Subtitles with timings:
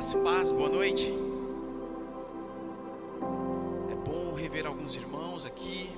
[0.00, 1.12] Graça e paz, boa noite.
[3.90, 5.92] É bom rever alguns irmãos aqui.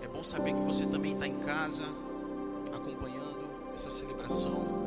[0.00, 1.82] É bom saber que você também está em casa,
[2.72, 4.79] acompanhando essa celebração,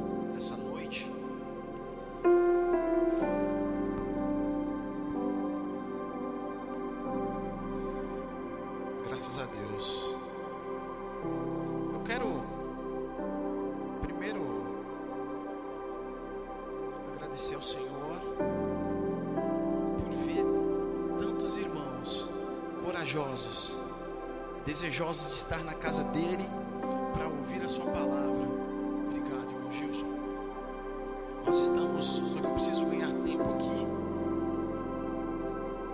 [24.66, 26.46] desejosos de estar na casa dele
[27.14, 28.48] para ouvir a sua palavra.
[29.08, 30.08] Obrigado, irmão Gilson.
[31.46, 33.88] Nós estamos, só que eu preciso ganhar tempo aqui.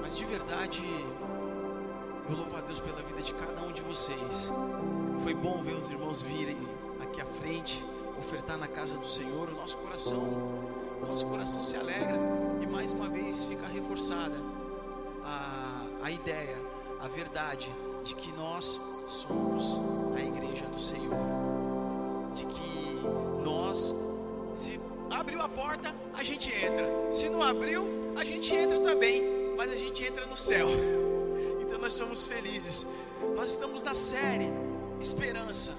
[0.02, 0.84] Mas de verdade,
[2.30, 4.52] eu louvo a Deus pela vida de cada um de vocês.
[5.23, 6.58] Foi bom ver os irmãos virem
[7.02, 7.84] aqui à frente,
[8.17, 10.70] ofertar na casa do Senhor o nosso coração.
[11.02, 12.20] Nosso coração se alegra
[12.62, 14.36] e mais uma vez fica reforçada
[15.23, 16.58] a, a ideia,
[17.02, 19.80] a verdade de que nós somos
[20.16, 21.16] a igreja do Senhor.
[22.33, 23.02] De que
[23.44, 23.94] nós,
[24.55, 27.11] se abriu a porta, a gente entra.
[27.11, 30.67] Se não abriu, a gente entra também, mas a gente entra no céu.
[31.61, 32.88] Então nós somos felizes.
[33.36, 34.50] Nós estamos na série
[35.00, 35.72] Esperança.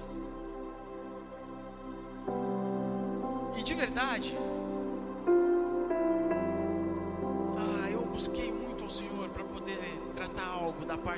[3.55, 4.35] E de verdade,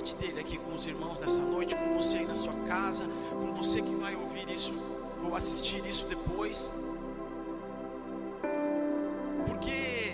[0.03, 3.53] parte dele aqui com os irmãos nessa noite, com você aí na sua casa, com
[3.53, 4.73] você que vai ouvir isso
[5.23, 6.69] ou assistir isso depois.
[9.47, 10.11] Porque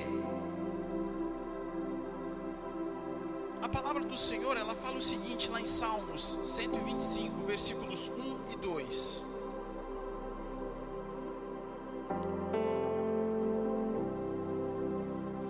[3.64, 8.58] a palavra do Senhor, ela fala o seguinte lá em Salmos 125, versículos 1 e
[8.58, 9.23] 2.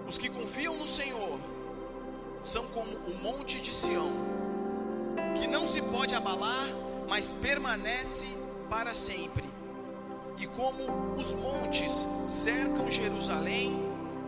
[0.07, 1.37] Os que confiam no Senhor
[2.39, 4.09] são como o monte de Sião,
[5.69, 6.67] se pode abalar,
[7.07, 8.27] mas permanece
[8.67, 9.43] para sempre.
[10.39, 13.77] E como os montes cercam Jerusalém,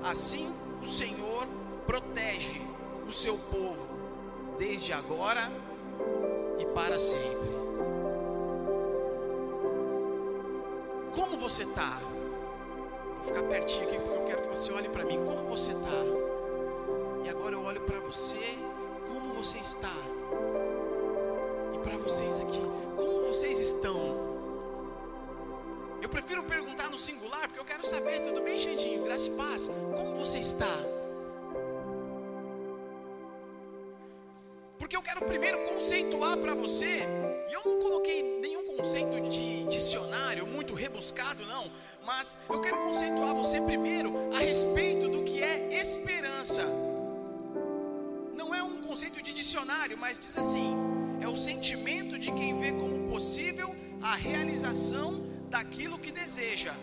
[0.03, 1.47] assim o Senhor
[1.87, 2.61] protege
[3.07, 3.87] o seu povo,
[4.59, 5.51] desde agora
[6.59, 7.49] e para sempre.
[11.11, 11.99] Como você está?
[13.15, 15.17] Vou ficar pertinho aqui porque eu quero que você olhe para mim.
[15.25, 15.89] Como você está?
[17.25, 18.57] E agora eu olho para você.
[19.07, 19.90] Como você está?
[35.01, 36.99] Eu quero primeiro conceituar para você,
[37.49, 41.71] e eu não coloquei nenhum conceito de dicionário muito rebuscado, não,
[42.05, 46.63] mas eu quero conceituar você primeiro a respeito do que é esperança.
[48.35, 50.75] Não é um conceito de dicionário, mas diz assim:
[51.19, 55.19] é o sentimento de quem vê como possível a realização
[55.49, 56.75] daquilo que deseja,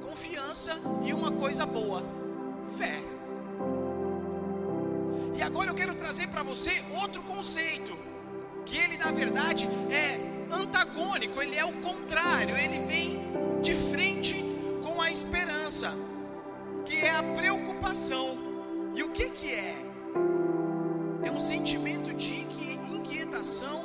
[0.00, 2.04] confiança e uma coisa boa,
[2.78, 3.02] fé.
[5.38, 7.96] E agora eu quero trazer para você outro conceito,
[8.66, 10.18] que ele na verdade é
[10.52, 13.22] antagônico, ele é o contrário, ele vem
[13.62, 14.44] de frente
[14.82, 15.94] com a esperança,
[16.84, 18.36] que é a preocupação.
[18.96, 19.76] E o que que é?
[21.22, 22.40] É um sentimento de
[22.92, 23.84] inquietação,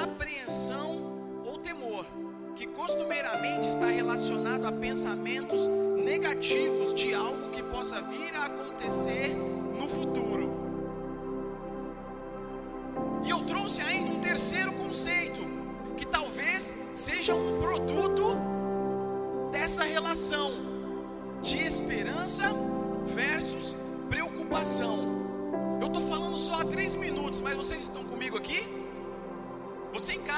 [0.00, 2.06] apreensão ou temor,
[2.54, 5.66] que costumeiramente está relacionado a pensamentos
[6.04, 7.43] negativos de algo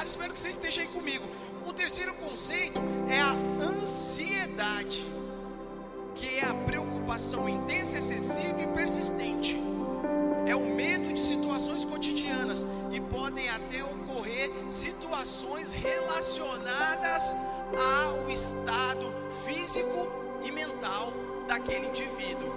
[0.07, 1.25] Espero que você esteja aí comigo.
[1.65, 2.79] O terceiro conceito
[3.09, 5.05] é a ansiedade,
[6.15, 9.57] que é a preocupação intensa, excessiva e persistente
[10.47, 17.35] é o medo de situações cotidianas e podem até ocorrer situações relacionadas
[17.75, 19.13] ao estado
[19.45, 20.07] físico
[20.45, 21.11] e mental
[21.49, 22.49] daquele indivíduo.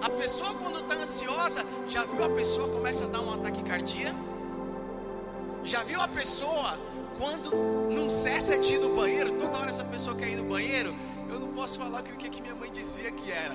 [0.00, 4.18] A pessoa quando está ansiosa, já viu a pessoa começa a dar um ataque cardíaco?
[5.68, 6.78] Já viu a pessoa
[7.18, 7.54] quando
[7.92, 10.94] não cessa de ir no banheiro, toda hora essa pessoa quer ir no banheiro?
[11.28, 13.54] Eu não posso falar o que, que minha mãe dizia que era.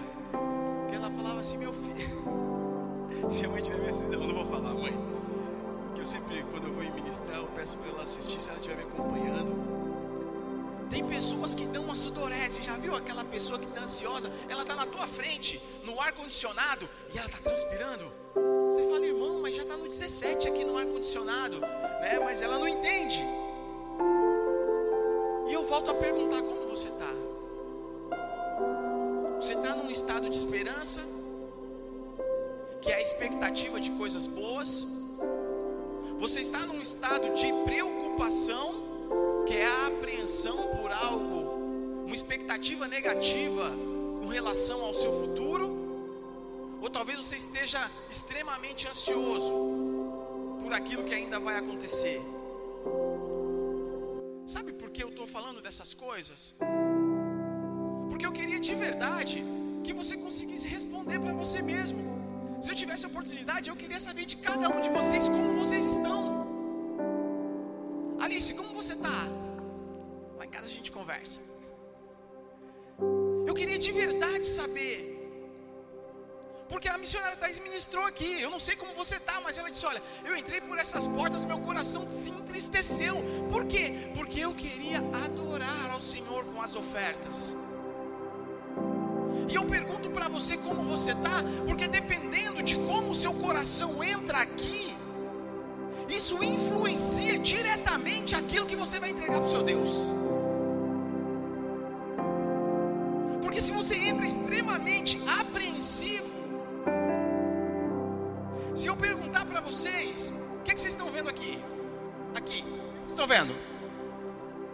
[0.87, 2.23] Que ela falava assim, meu filho.
[3.27, 4.93] Se a mãe estiver me assistindo, eu não vou falar, mãe.
[5.95, 8.77] Que eu sempre, quando eu vou ministrar, eu peço para ela assistir se ela estiver
[8.77, 9.92] me acompanhando.
[10.93, 12.61] Tem pessoas que dão uma sudorese.
[12.61, 14.31] Já viu aquela pessoa que está ansiosa?
[14.47, 18.11] Ela está na tua frente, no ar condicionado, e ela está transpirando.
[18.69, 22.19] Você fala, irmão, mas já está no 17 aqui no ar condicionado, né?
[22.23, 23.23] Mas ela não entende.
[25.47, 27.11] E eu volto a perguntar: como você está?
[29.37, 31.01] Você está num estado de esperança,
[32.83, 34.87] que é a expectativa de coisas boas?
[36.19, 38.75] Você está num estado de preocupação,
[39.47, 43.65] que é a apreensão por algo, uma expectativa negativa
[44.19, 45.67] com relação ao seu futuro?
[46.81, 47.79] Ou talvez você esteja
[48.09, 49.53] extremamente ansioso
[50.61, 52.19] por aquilo que ainda vai acontecer.
[54.45, 56.55] Sabe por que eu estou falando dessas coisas?
[58.09, 59.43] Porque eu queria de verdade
[59.83, 62.01] que você conseguisse responder para você mesmo.
[62.61, 66.32] Se eu tivesse oportunidade, eu queria saber de cada um de vocês como vocês estão.
[71.03, 71.41] Conversa.
[73.45, 75.09] Eu queria de verdade saber.
[76.69, 78.41] Porque a missionária Thais ministrou aqui.
[78.41, 81.43] Eu não sei como você está, mas ela disse: Olha, eu entrei por essas portas,
[81.43, 83.15] meu coração se entristeceu.
[83.51, 84.11] Por quê?
[84.15, 87.53] Porque eu queria adorar ao Senhor com as ofertas.
[89.51, 94.01] E eu pergunto para você como você está, porque dependendo de como o seu coração
[94.01, 94.95] entra aqui,
[96.07, 100.11] isso influencia diretamente aquilo que você vai entregar para o seu Deus.
[103.93, 106.33] Você entra extremamente apreensivo,
[108.73, 111.59] se eu perguntar para vocês, o que, é que, vocês estão vendo aqui?
[112.33, 113.55] Aqui, o que vocês estão vendo?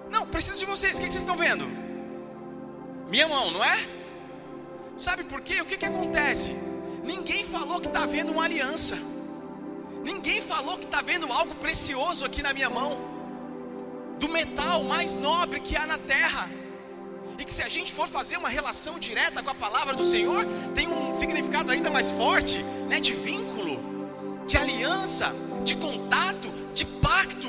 [0.10, 1.68] Não, preciso de vocês, o que, é que vocês estão vendo?
[3.10, 3.86] Minha mão, não é?
[4.96, 5.60] Sabe por quê?
[5.62, 6.54] O que, que acontece?
[7.04, 8.98] Ninguém falou que está vendo uma aliança.
[10.02, 12.98] Ninguém falou que está vendo algo precioso aqui na minha mão.
[14.18, 16.59] Do metal mais nobre que há na terra.
[17.40, 20.46] E que se a gente for fazer uma relação direta com a palavra do Senhor,
[20.76, 23.00] tem um significado ainda mais forte, né?
[23.00, 23.80] De vínculo,
[24.46, 25.34] de aliança,
[25.64, 27.48] de contato, de pacto.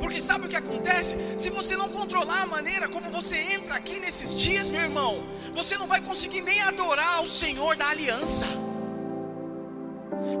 [0.00, 1.38] Porque sabe o que acontece?
[1.38, 5.22] Se você não controlar a maneira como você entra aqui nesses dias, meu irmão,
[5.54, 8.46] você não vai conseguir nem adorar o Senhor da aliança.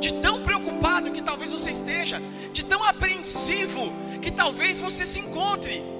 [0.00, 2.20] De tão preocupado que talvez você esteja,
[2.52, 5.95] de tão apreensivo que talvez você se encontre.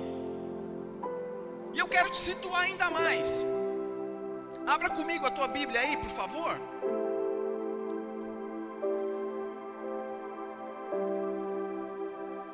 [1.76, 3.44] E eu quero te situar ainda mais.
[4.66, 6.58] Abra comigo a tua Bíblia aí, por favor.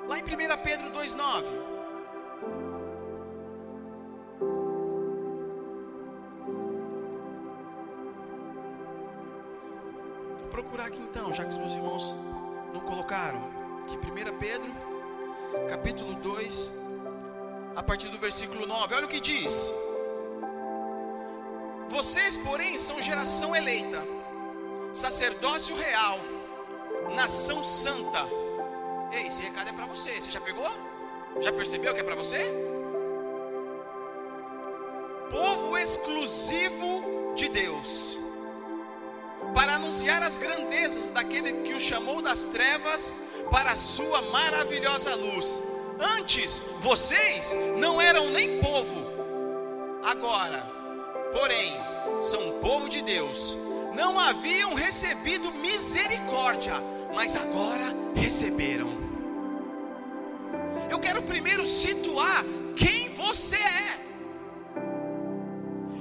[0.08, 0.26] Lá em 1
[0.64, 1.44] Pedro 2,9.
[10.40, 12.16] Vou procurar aqui então, já que os meus irmãos
[12.74, 13.38] não colocaram.
[13.84, 14.72] Aqui 1 Pedro,
[15.68, 16.91] capítulo 2,
[17.74, 18.94] a partir do versículo 9.
[18.94, 19.72] Olha o que diz.
[21.88, 24.02] Vocês, porém, são geração eleita,
[24.92, 26.18] sacerdócio real,
[27.14, 28.26] nação santa
[29.12, 30.18] Ei, esse recado é para você.
[30.18, 30.70] Você já pegou?
[31.40, 32.50] Já percebeu que é para você?
[35.30, 38.18] Povo exclusivo de Deus,
[39.54, 43.14] para anunciar as grandezas daquele que o chamou das trevas
[43.50, 45.62] para a sua maravilhosa luz.
[45.98, 49.06] Antes vocês não eram nem povo,
[50.02, 50.58] agora,
[51.32, 51.72] porém,
[52.20, 53.56] são povo de Deus.
[53.94, 56.74] Não haviam recebido misericórdia,
[57.14, 59.02] mas agora receberam
[60.92, 62.44] eu quero primeiro situar
[62.76, 63.98] quem você é.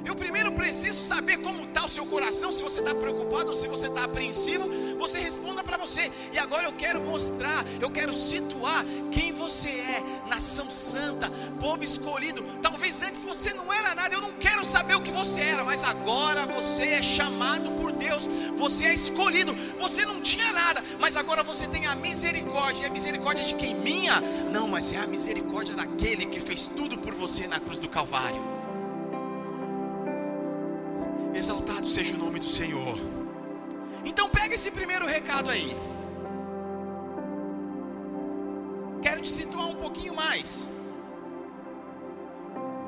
[0.03, 3.69] Eu primeiro preciso saber como está o seu coração, se você está preocupado ou se
[3.69, 4.65] você está apreensivo,
[5.01, 6.12] você responda para você.
[6.31, 11.27] E agora eu quero mostrar, eu quero situar quem você é, nação santa,
[11.60, 12.43] povo escolhido.
[12.62, 15.84] Talvez antes você não era nada, eu não quero saber o que você era, mas
[15.84, 19.55] agora você é chamado por Deus, você é escolhido.
[19.79, 22.84] Você não tinha nada, mas agora você tem a misericórdia.
[22.84, 23.74] E a misericórdia de quem?
[23.74, 24.22] Minha?
[24.51, 28.41] Não, mas é a misericórdia daquele que fez tudo por você na cruz do Calvário.
[31.34, 33.20] Exaltado seja o nome do Senhor.
[34.11, 35.73] Então pega esse primeiro recado aí.
[39.01, 40.69] Quero te situar um pouquinho mais.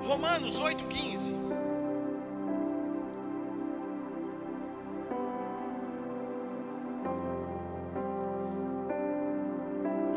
[0.03, 1.31] Romanos 8,15.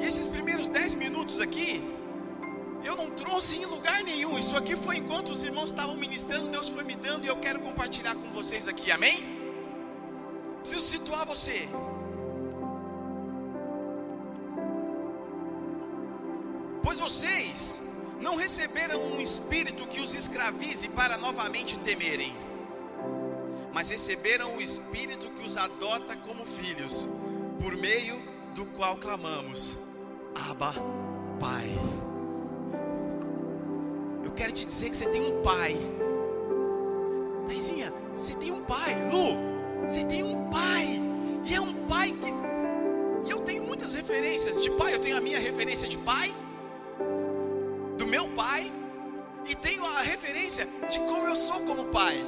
[0.01, 1.85] E esses primeiros 10 minutos aqui,
[2.83, 4.37] eu não trouxe em lugar nenhum.
[4.37, 7.61] Isso aqui foi enquanto os irmãos estavam ministrando, Deus foi me dando e eu quero
[7.61, 9.36] compartilhar com vocês aqui, amém?
[10.67, 11.69] Preciso situar você.
[16.83, 17.81] Pois vocês
[18.21, 22.35] não receberam um espírito que os escravize para novamente temerem,
[23.73, 27.09] mas receberam o espírito que os adota como filhos,
[27.63, 28.21] por meio
[28.53, 29.77] do qual clamamos:
[30.51, 30.75] Abba,
[31.39, 31.71] Pai.
[34.25, 35.77] Eu quero te dizer que você tem um pai.
[37.47, 39.09] Taizinha, você tem um pai.
[39.13, 41.01] Lu, você tem um pai.
[41.45, 42.31] E é um pai que.
[43.27, 44.95] E eu tenho muitas referências de pai.
[44.95, 46.35] Eu tenho a minha referência de pai
[47.97, 48.71] do meu pai
[49.49, 52.25] e tenho a referência de como eu sou como pai.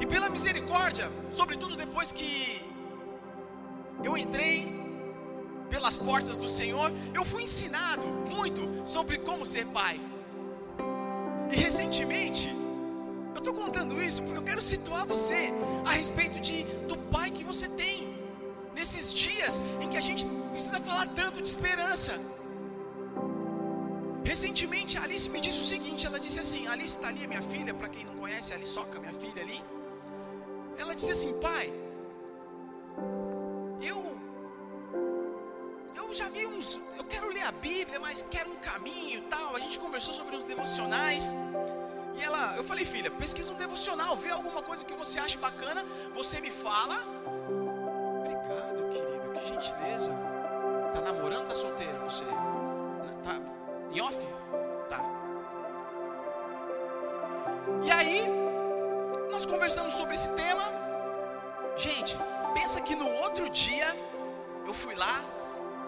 [0.00, 2.62] E pela misericórdia, sobretudo depois que
[4.04, 4.74] eu entrei
[5.70, 10.00] pelas portas do Senhor, eu fui ensinado muito sobre como ser pai.
[11.50, 12.54] E recentemente,
[13.48, 15.50] estou contando isso porque eu quero situar você
[15.84, 17.96] a respeito de, do pai que você tem.
[18.74, 22.14] Nesses dias em que a gente precisa falar tanto de esperança.
[24.24, 27.72] Recentemente a Alice me disse o seguinte: ela disse assim, Alice está ali, minha filha,
[27.72, 29.62] para quem não conhece, a Soca, minha filha ali.
[30.76, 31.72] Ela disse assim, pai,
[33.80, 33.98] eu
[35.94, 39.54] eu já vi uns, eu quero ler a Bíblia, mas quero um caminho e tal.
[39.54, 41.32] A gente conversou sobre uns devocionais.
[42.16, 45.84] E ela, eu falei, filha, pesquisa um devocional, vê alguma coisa que você acha bacana,
[46.14, 46.96] você me fala.
[48.20, 50.10] Obrigado, querido, que gentileza.
[50.92, 52.24] Tá namorando, tá solteiro você?
[53.22, 53.38] Tá
[53.92, 54.26] em off?
[54.88, 55.04] Tá.
[57.82, 58.26] E aí,
[59.30, 60.64] nós conversamos sobre esse tema.
[61.76, 62.16] Gente,
[62.54, 63.94] pensa que no outro dia
[64.66, 65.22] eu fui lá,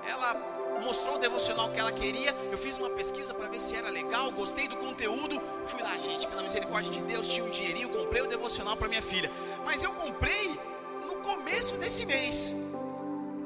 [0.07, 2.35] ela mostrou o devocional que ela queria.
[2.51, 5.41] Eu fiz uma pesquisa para ver se era legal, gostei do conteúdo.
[5.67, 9.03] Fui lá, gente, pela misericórdia de Deus, tinha um dinheirinho, comprei o devocional para minha
[9.03, 9.31] filha.
[9.65, 10.59] Mas eu comprei
[11.05, 12.55] no começo desse mês,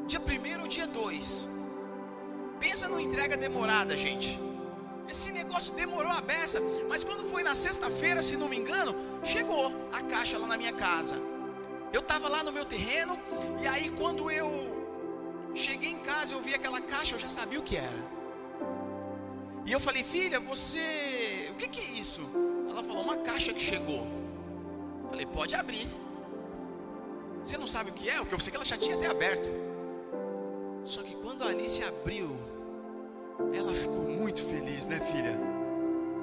[0.06, 1.48] dia 1 ou dia 2.
[2.60, 4.38] Pensa numa entrega demorada, gente.
[5.08, 9.72] Esse negócio demorou a beça, mas quando foi na sexta-feira, se não me engano, chegou
[9.92, 11.16] a caixa lá na minha casa.
[11.92, 13.18] Eu estava lá no meu terreno,
[13.60, 14.61] e aí quando eu
[15.54, 18.22] cheguei em casa, eu vi aquela caixa, eu já sabia o que era.
[19.64, 21.48] E eu falei, filha, você.
[21.52, 22.22] O que, que é isso?
[22.68, 24.06] Ela falou, uma caixa que chegou.
[25.02, 25.88] Eu falei, pode abrir.
[27.42, 28.20] Você não sabe o que é?
[28.20, 29.48] O que eu sei que ela já tinha até aberto.
[30.84, 32.36] Só que quando a Alice abriu,
[33.54, 35.38] ela ficou muito feliz, né, filha?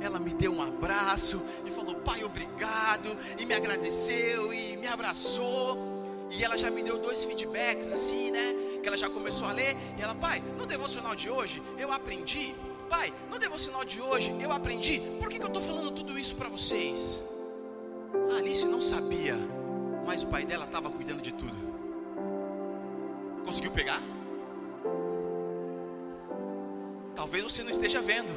[0.02, 3.18] Ela me deu um abraço e falou: Pai, obrigado.
[3.38, 5.78] E me agradeceu e me abraçou.
[6.30, 8.49] E ela já me deu dois feedbacks, assim, né?
[8.82, 9.76] Que ela já começou a ler.
[9.98, 12.56] E ela, pai, no devocional de hoje eu aprendi.
[12.90, 15.00] Pai, no devocional de hoje eu aprendi.
[15.20, 17.22] Por que, que eu estou falando tudo isso para vocês?
[18.32, 19.36] A Alice não sabia,
[20.06, 21.58] mas o pai dela estava cuidando de tudo.
[23.46, 24.02] Conseguiu pegar?
[27.16, 28.30] Talvez você não esteja vendo.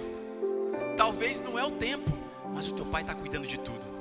[0.96, 2.10] Talvez não é o tempo,
[2.54, 3.91] mas o teu pai está cuidando de tudo.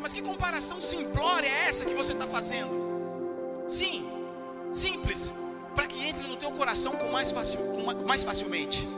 [0.00, 2.70] Mas que comparação simplória é essa que você está fazendo?
[3.68, 4.06] Sim,
[4.72, 5.32] simples,
[5.74, 8.88] para que entre no teu coração com mais, facil, com mais facilmente.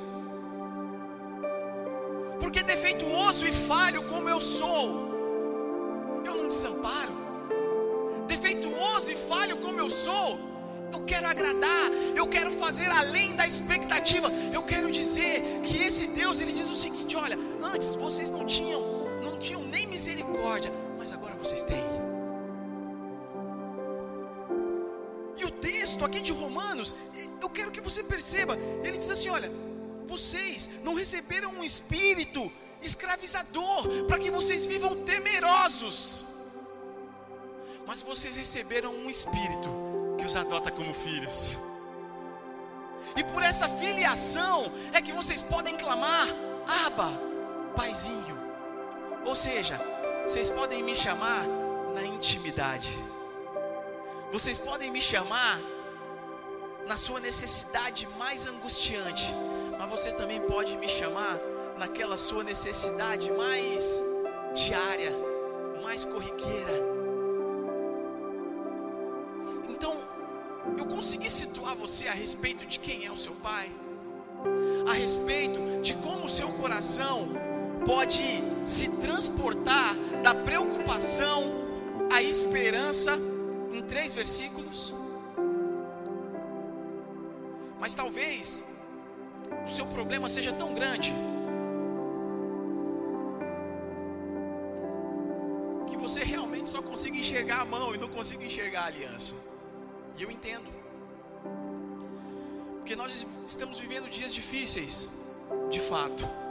[2.41, 7.13] Porque defeituoso e falho como eu sou, eu não desamparo.
[8.27, 10.39] Defeituoso e falho como eu sou,
[10.93, 14.31] eu quero agradar, eu quero fazer além da expectativa.
[14.53, 18.81] Eu quero dizer que esse Deus, ele diz o seguinte: olha, antes vocês não tinham,
[19.23, 20.73] não tinham nem misericórdia,
[21.45, 21.85] vocês têm.
[25.37, 26.95] E o texto aqui de Romanos,
[27.41, 29.51] eu quero que você perceba, ele diz assim: olha,
[30.07, 36.25] vocês não receberam um espírito escravizador para que vocês vivam temerosos,
[37.87, 39.69] mas vocês receberam um espírito
[40.19, 41.59] que os adota como filhos.
[43.17, 46.27] E por essa filiação é que vocês podem clamar:
[46.87, 47.11] Aba,
[47.77, 48.43] Paizinho.
[49.27, 49.94] Ou seja,
[50.25, 51.45] vocês podem me chamar
[51.95, 52.97] na intimidade.
[54.33, 55.61] Vocês podem me chamar
[56.87, 59.33] na sua necessidade mais angustiante,
[59.79, 61.39] mas você também pode me chamar
[61.79, 64.03] naquela sua necessidade mais
[64.55, 65.13] diária,
[65.83, 66.95] mais corriqueira.
[70.77, 73.71] eu consegui situar você a respeito de quem é o seu pai,
[74.89, 77.29] a respeito de como o seu coração
[77.85, 78.23] pode
[78.65, 81.43] se transportar da preocupação
[82.11, 83.13] à esperança
[83.75, 84.95] em três versículos.
[87.79, 88.63] Mas talvez
[89.67, 91.13] o seu problema seja tão grande
[95.87, 99.35] que você realmente só consiga enxergar a mão e não consiga enxergar a aliança.
[100.17, 100.73] E eu entendo.
[102.79, 105.11] Porque nós estamos vivendo dias difíceis,
[105.71, 106.44] de fato.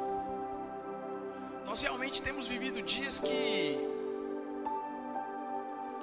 [1.73, 3.79] Nós realmente temos vivido dias que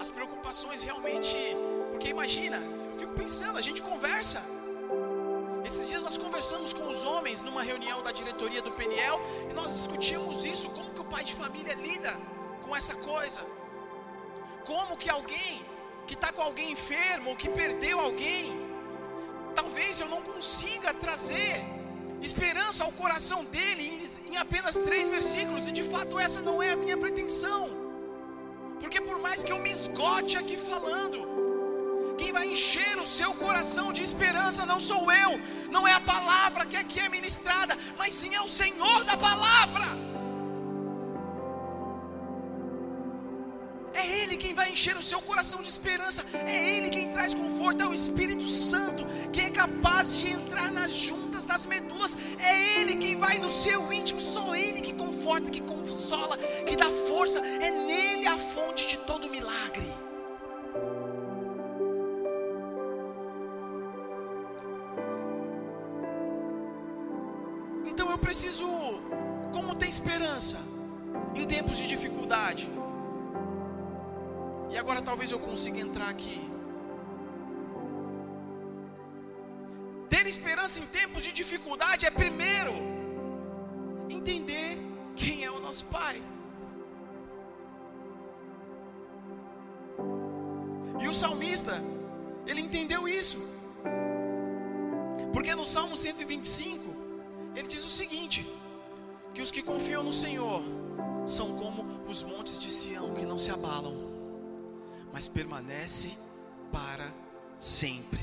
[0.01, 1.37] as preocupações realmente.
[1.93, 4.43] Porque imagina, eu fico pensando, a gente conversa.
[5.65, 9.17] Esses dias nós conversamos com os homens numa reunião da diretoria do PNL
[9.49, 12.15] e nós discutimos isso, como que o pai de família lida
[12.63, 13.41] com essa coisa.
[14.65, 15.65] Como que alguém
[16.05, 18.61] que está com alguém enfermo ou que perdeu alguém,
[19.55, 21.65] talvez eu não consiga trazer
[22.21, 23.85] esperança ao coração dele
[24.31, 27.69] em apenas três versículos, e de fato essa não é a minha pretensão,
[28.79, 31.19] porque por mais que eu me esgote aqui falando,
[32.21, 35.33] quem vai encher o seu coração de esperança não sou eu,
[35.71, 39.87] não é a palavra que aqui é ministrada, mas sim é o Senhor da palavra.
[43.93, 46.25] É Ele quem vai encher o seu coração de esperança.
[46.33, 47.83] É Ele quem traz conforto.
[47.83, 52.17] É o Espírito Santo que é capaz de entrar nas juntas, nas medulas.
[52.39, 54.21] É Ele quem vai no seu íntimo.
[54.21, 57.39] Só Ele que conforta, que consola, que dá força.
[57.41, 59.89] É nele a fonte de todo milagre.
[67.87, 68.67] Então eu preciso,
[69.53, 70.59] como ter esperança
[71.35, 72.71] em tempos de dificuldade?
[74.71, 76.41] E agora talvez eu consiga entrar aqui.
[80.35, 82.73] Esperança em tempos de dificuldade é primeiro
[84.09, 84.79] entender
[85.17, 86.23] quem é o nosso Pai.
[91.03, 91.75] E o salmista,
[92.47, 93.39] ele entendeu isso.
[95.33, 98.47] Porque no Salmo 125, ele diz o seguinte:
[99.35, 100.63] que os que confiam no Senhor
[101.27, 104.11] são como os montes de Sião que não se abalam
[105.13, 106.17] mas permanece
[106.73, 107.13] para
[107.59, 108.21] sempre.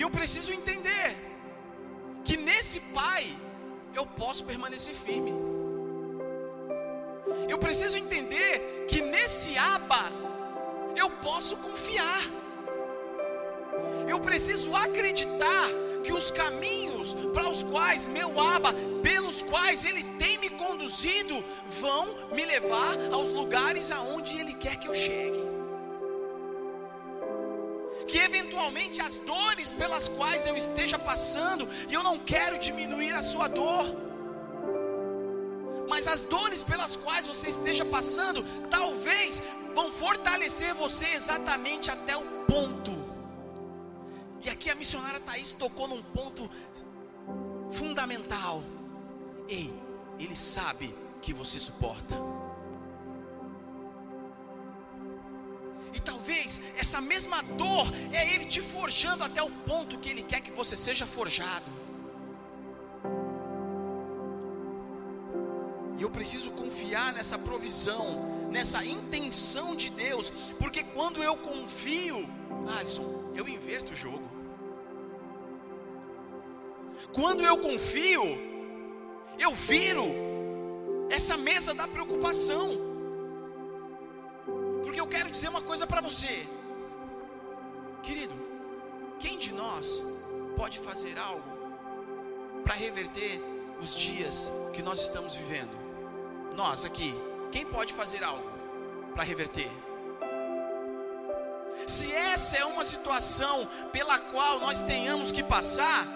[0.00, 1.14] E eu preciso entender
[2.24, 3.22] que nesse Pai
[3.94, 5.30] eu posso permanecer firme.
[7.46, 10.10] Eu preciso entender que nesse Aba
[10.96, 12.22] eu posso confiar.
[14.08, 15.68] Eu preciso acreditar
[16.02, 21.44] que os caminhos para os quais meu Aba, pelos quais Ele tem me conduzido,
[21.78, 25.49] vão me levar aos lugares aonde Ele quer que eu chegue.
[28.10, 33.22] Que eventualmente as dores pelas quais eu esteja passando, e eu não quero diminuir a
[33.22, 33.84] sua dor,
[35.88, 39.42] mas as dores pelas quais você esteja passando, talvez
[39.74, 43.00] vão fortalecer você exatamente até o ponto
[44.42, 46.50] e aqui a missionária Thaís tocou num ponto
[47.70, 48.62] fundamental.
[49.48, 49.72] Ei,
[50.18, 52.14] ele sabe que você suporta.
[56.80, 60.74] Essa mesma dor é ele te forjando até o ponto que ele quer que você
[60.74, 61.70] seja forjado.
[65.98, 72.26] E eu preciso confiar nessa provisão, nessa intenção de Deus, porque quando eu confio,
[72.78, 74.26] Alisson, eu inverto o jogo.
[77.12, 78.24] Quando eu confio,
[79.38, 80.06] eu viro
[81.10, 82.70] essa mesa da preocupação.
[84.82, 86.46] Porque eu quero dizer uma coisa para você,
[88.00, 88.34] querido:
[89.18, 90.04] quem de nós
[90.56, 91.42] pode fazer algo
[92.64, 93.40] para reverter
[93.80, 95.78] os dias que nós estamos vivendo?
[96.54, 97.14] Nós aqui,
[97.52, 98.48] quem pode fazer algo
[99.14, 99.70] para reverter?
[101.86, 106.06] Se essa é uma situação pela qual nós tenhamos que passar,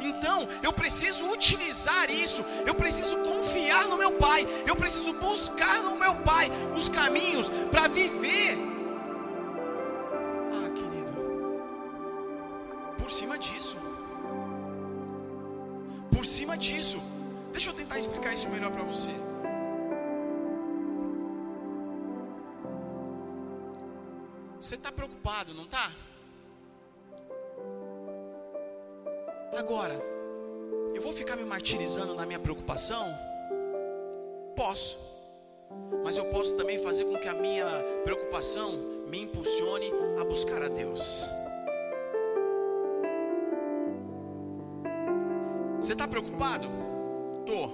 [0.00, 5.96] então eu preciso utilizar isso, eu preciso confiar no meu Pai, eu preciso buscar no
[5.96, 8.69] meu Pai os caminhos para viver.
[16.60, 16.98] Disso,
[17.50, 19.10] deixa eu tentar explicar isso melhor para você.
[24.60, 25.90] Você está preocupado, não está?
[29.58, 30.00] Agora,
[30.94, 33.06] eu vou ficar me martirizando na minha preocupação?
[34.54, 34.98] Posso,
[36.04, 37.66] mas eu posso também fazer com que a minha
[38.04, 38.70] preocupação
[39.08, 41.39] me impulsione a buscar a Deus.
[45.80, 46.68] Você está preocupado?
[47.46, 47.70] Tô.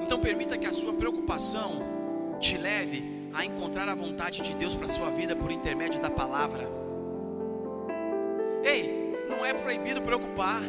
[0.00, 4.86] Então permita que a sua preocupação te leve a encontrar a vontade de Deus para
[4.86, 6.68] sua vida por intermédio da palavra.
[8.62, 10.62] Ei, não é proibido preocupar,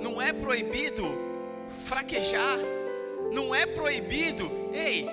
[0.00, 1.04] não é proibido
[1.84, 2.58] fraquejar,
[3.32, 4.48] não é proibido.
[4.72, 5.04] Ei,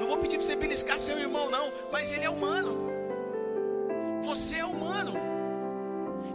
[0.00, 2.89] não vou pedir para você beliscar seu irmão, não, mas ele é humano.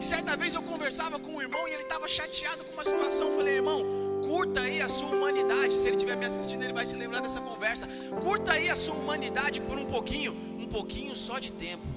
[0.05, 3.29] Certa vez eu conversava com um irmão e ele estava chateado com uma situação.
[3.29, 3.83] Eu falei, irmão,
[4.21, 5.73] curta aí a sua humanidade.
[5.73, 7.87] Se ele estiver me assistindo, ele vai se lembrar dessa conversa.
[8.21, 11.87] Curta aí a sua humanidade por um pouquinho, um pouquinho só de tempo.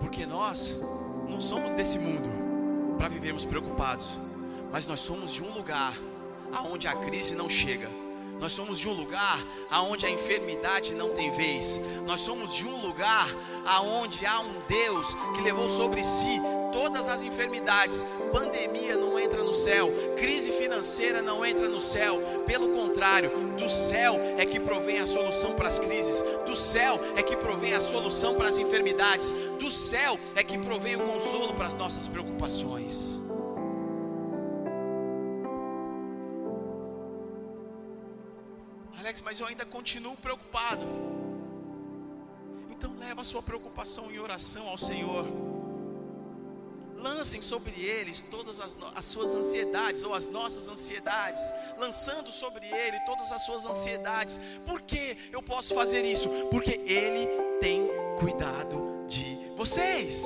[0.00, 0.78] Porque nós
[1.28, 4.18] não somos desse mundo para vivermos preocupados,
[4.70, 5.92] mas nós somos de um lugar
[6.52, 7.88] aonde a crise não chega.
[8.40, 9.38] Nós somos de um lugar
[9.70, 11.78] aonde a enfermidade não tem vez.
[12.06, 13.28] Nós somos de um lugar
[13.66, 16.40] aonde há um Deus que levou sobre si
[16.72, 18.04] todas as enfermidades.
[18.32, 22.18] Pandemia não entra no céu, crise financeira não entra no céu.
[22.46, 27.22] Pelo contrário, do céu é que provém a solução para as crises, do céu é
[27.22, 31.66] que provém a solução para as enfermidades, do céu é que provém o consolo para
[31.66, 33.20] as nossas preocupações.
[38.98, 40.86] Alex, mas eu ainda continuo preocupado.
[42.70, 45.61] Então leva a sua preocupação em oração ao Senhor.
[47.02, 51.42] Lancem sobre eles todas as, as, suas ansiedades ou as nossas ansiedades,
[51.76, 54.40] lançando sobre ele todas as suas ansiedades.
[54.64, 56.28] Por que eu posso fazer isso?
[56.48, 57.26] Porque ele
[57.60, 57.88] tem
[58.20, 60.24] cuidado de vocês.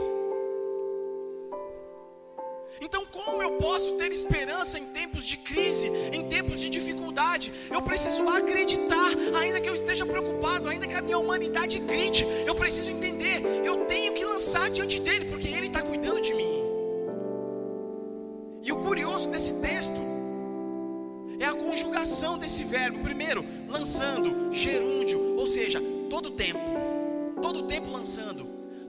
[2.80, 7.50] Então, como eu posso ter esperança em tempos de crise, em tempos de dificuldade?
[7.70, 9.10] Eu preciso acreditar,
[9.40, 12.26] ainda que eu esteja preocupado, ainda que a minha humanidade grite.
[12.46, 16.45] Eu preciso entender, eu tenho que lançar diante dele, porque ele está cuidando de mim.
[19.30, 19.96] Desse texto
[21.38, 22.98] é a conjugação desse verbo.
[23.00, 26.60] Primeiro, lançando, gerúndio, ou seja, todo tempo,
[27.42, 28.46] todo tempo lançando,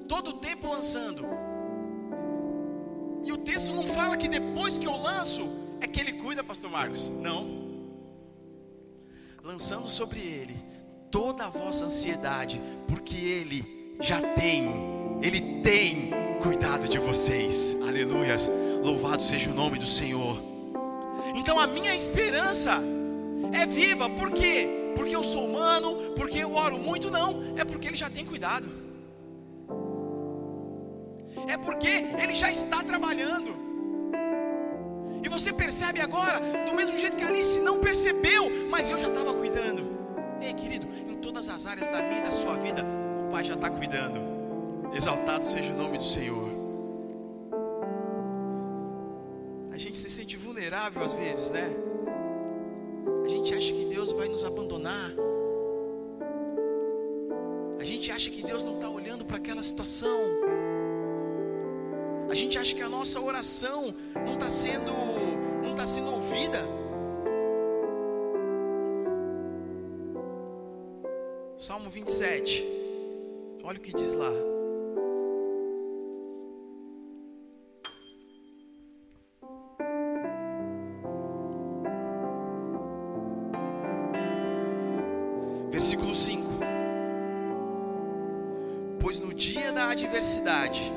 [0.08, 1.26] todo tempo lançando.
[3.24, 5.42] E o texto não fala que depois que eu lanço
[5.82, 7.10] é que ele cuida, pastor Marcos.
[7.10, 7.68] Não.
[9.44, 10.56] Lançando sobre ele
[11.12, 14.70] toda a vossa ansiedade, porque ele já tem,
[15.22, 17.78] ele tem cuidado de vocês.
[17.88, 18.50] Aleluias.
[18.84, 20.27] Louvado seja o nome do Senhor.
[21.36, 22.82] Então a minha esperança
[23.54, 24.68] é viva, por quê?
[24.96, 28.88] Porque eu sou humano, porque eu oro muito, não, é porque ele já tem cuidado
[31.48, 33.56] é porque Ele já está trabalhando.
[35.24, 39.34] E você percebe agora, do mesmo jeito que Alice não percebeu, mas eu já estava
[39.34, 39.98] cuidando.
[40.42, 42.84] Ei, querido, em todas as áreas da minha e da sua vida,
[43.26, 44.22] o Pai já está cuidando.
[44.94, 46.48] Exaltado seja o nome do Senhor.
[49.72, 51.70] A gente se sente vulnerável às vezes, né?
[53.24, 55.14] A gente acha que Deus vai nos abandonar.
[57.80, 60.20] A gente acha que Deus não está olhando para aquela situação.
[62.28, 64.92] A gente acha que a nossa oração não está sendo,
[65.64, 66.60] não está sendo ouvida.
[71.56, 72.66] Salmo 27.
[73.64, 74.57] Olha o que diz lá.
[90.18, 90.92] Adversidade,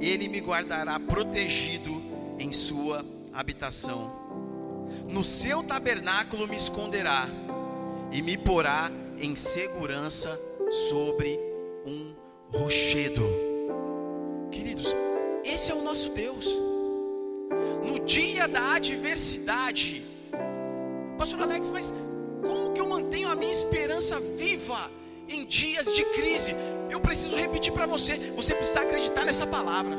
[0.00, 2.02] ele me guardará protegido
[2.36, 4.88] em sua habitação.
[5.08, 7.28] No seu tabernáculo me esconderá
[8.10, 10.36] e me porá em segurança
[10.88, 11.38] sobre
[11.86, 12.12] um
[12.52, 13.24] rochedo.
[14.50, 14.94] Queridos,
[15.44, 16.46] esse é o nosso Deus.
[17.86, 20.04] No dia da adversidade,
[21.16, 21.92] Pastor Alex, mas
[22.42, 24.90] como que eu mantenho a minha esperança viva
[25.28, 26.54] em dias de crise?
[26.90, 29.96] Eu preciso repetir para você: você precisa acreditar nessa palavra.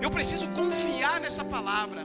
[0.00, 2.04] Eu preciso confiar nessa palavra.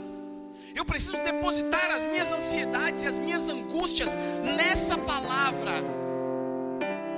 [0.75, 4.15] Eu preciso depositar as minhas ansiedades e as minhas angústias
[4.55, 5.83] nessa palavra.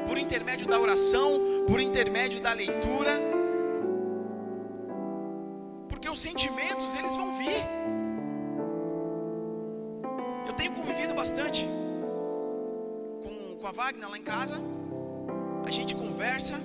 [0.08, 3.20] Por intermédio da oração, por intermédio da leitura.
[5.90, 7.62] Porque os sentimentos, eles vão vir.
[10.48, 11.68] Eu tenho convivido bastante
[13.22, 14.60] com, com a Wagner lá em casa
[15.66, 16.62] a gente conversa,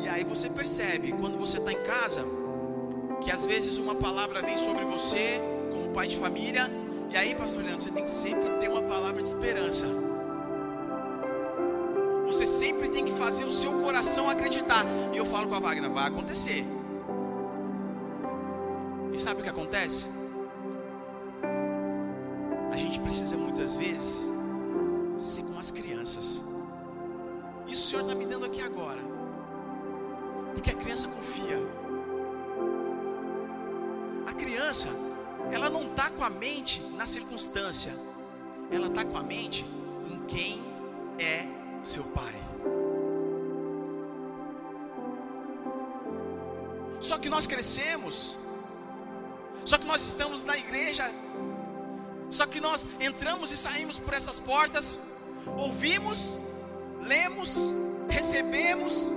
[0.00, 2.24] e aí você percebe, quando você está em casa,
[3.20, 6.68] que às vezes uma palavra vem sobre você, como pai de família,
[7.08, 9.86] e aí, pastor Leandro, você tem que sempre ter uma palavra de esperança.
[12.26, 14.84] Você sempre tem que fazer o seu coração acreditar.
[15.12, 16.64] E eu falo com a Wagner, vai acontecer.
[19.12, 20.06] E sabe o que acontece?
[22.72, 24.30] A gente precisa muitas vezes
[25.18, 26.41] ser como as crianças.
[27.72, 29.00] Isso o Senhor está me dando aqui agora.
[30.52, 31.56] Porque a criança confia.
[34.26, 34.90] A criança,
[35.50, 37.94] ela não está com a mente na circunstância,
[38.70, 39.64] ela está com a mente
[40.10, 40.62] em quem
[41.18, 41.46] é
[41.82, 42.34] seu pai.
[47.00, 48.36] Só que nós crescemos,
[49.64, 51.10] só que nós estamos na igreja,
[52.28, 55.00] só que nós entramos e saímos por essas portas,
[55.56, 56.36] ouvimos
[57.02, 57.72] lemos,
[58.08, 59.10] recebemos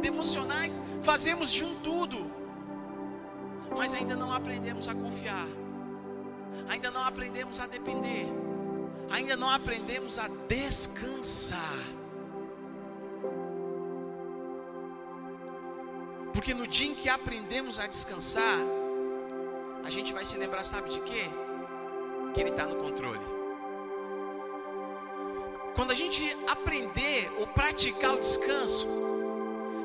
[0.00, 2.30] devocionais, fazemos de um tudo,
[3.76, 5.46] mas ainda não aprendemos a confiar,
[6.68, 8.26] ainda não aprendemos a depender,
[9.10, 11.78] ainda não aprendemos a descansar.
[16.32, 18.58] Porque no dia em que aprendemos a descansar,
[19.84, 21.28] a gente vai se lembrar, sabe de quê?
[22.32, 23.37] Que Ele está no controle.
[25.78, 28.88] Quando a gente aprender ou praticar o descanso,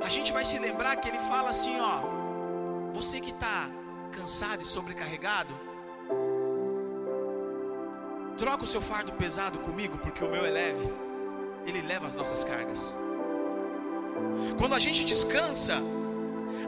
[0.02, 3.70] a gente vai se lembrar que Ele fala assim: ó, você que está
[4.12, 5.54] cansado e sobrecarregado,
[8.40, 10.92] troca o seu fardo pesado comigo, porque o meu é leve.
[11.68, 12.98] Ele leva as nossas cargas.
[14.58, 15.76] Quando a gente descansa,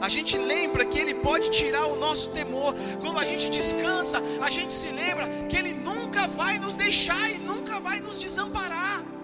[0.00, 2.76] a gente lembra que Ele pode tirar o nosso temor.
[3.00, 7.38] Quando a gente descansa, a gente se lembra que Ele nunca vai nos deixar e
[7.38, 9.15] nunca vai nos desamparar.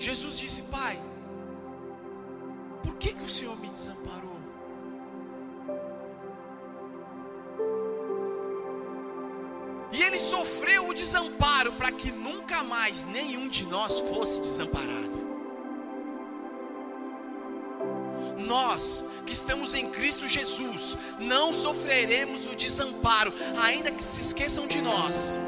[0.00, 0.98] Jesus disse: Pai,
[2.82, 4.40] por que, que o Senhor me desamparou?
[9.92, 15.20] E ele sofreu o desamparo para que nunca mais nenhum de nós fosse desamparado.
[18.38, 23.32] Nós que estamos em Cristo Jesus não sofreremos o desamparo,
[23.62, 25.38] ainda que se esqueçam de nós,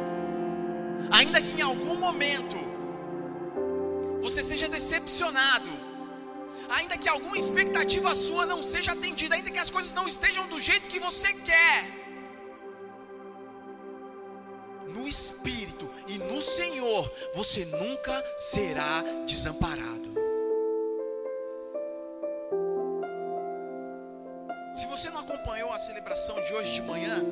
[1.11, 2.72] ainda que em algum momento
[4.23, 5.69] você seja decepcionado,
[6.71, 10.61] ainda que alguma expectativa sua não seja atendida, ainda que as coisas não estejam do
[10.61, 12.03] jeito que você quer
[14.95, 20.13] no Espírito e no Senhor, você nunca será desamparado.
[24.73, 27.25] Se você não acompanhou a celebração de hoje de manhã,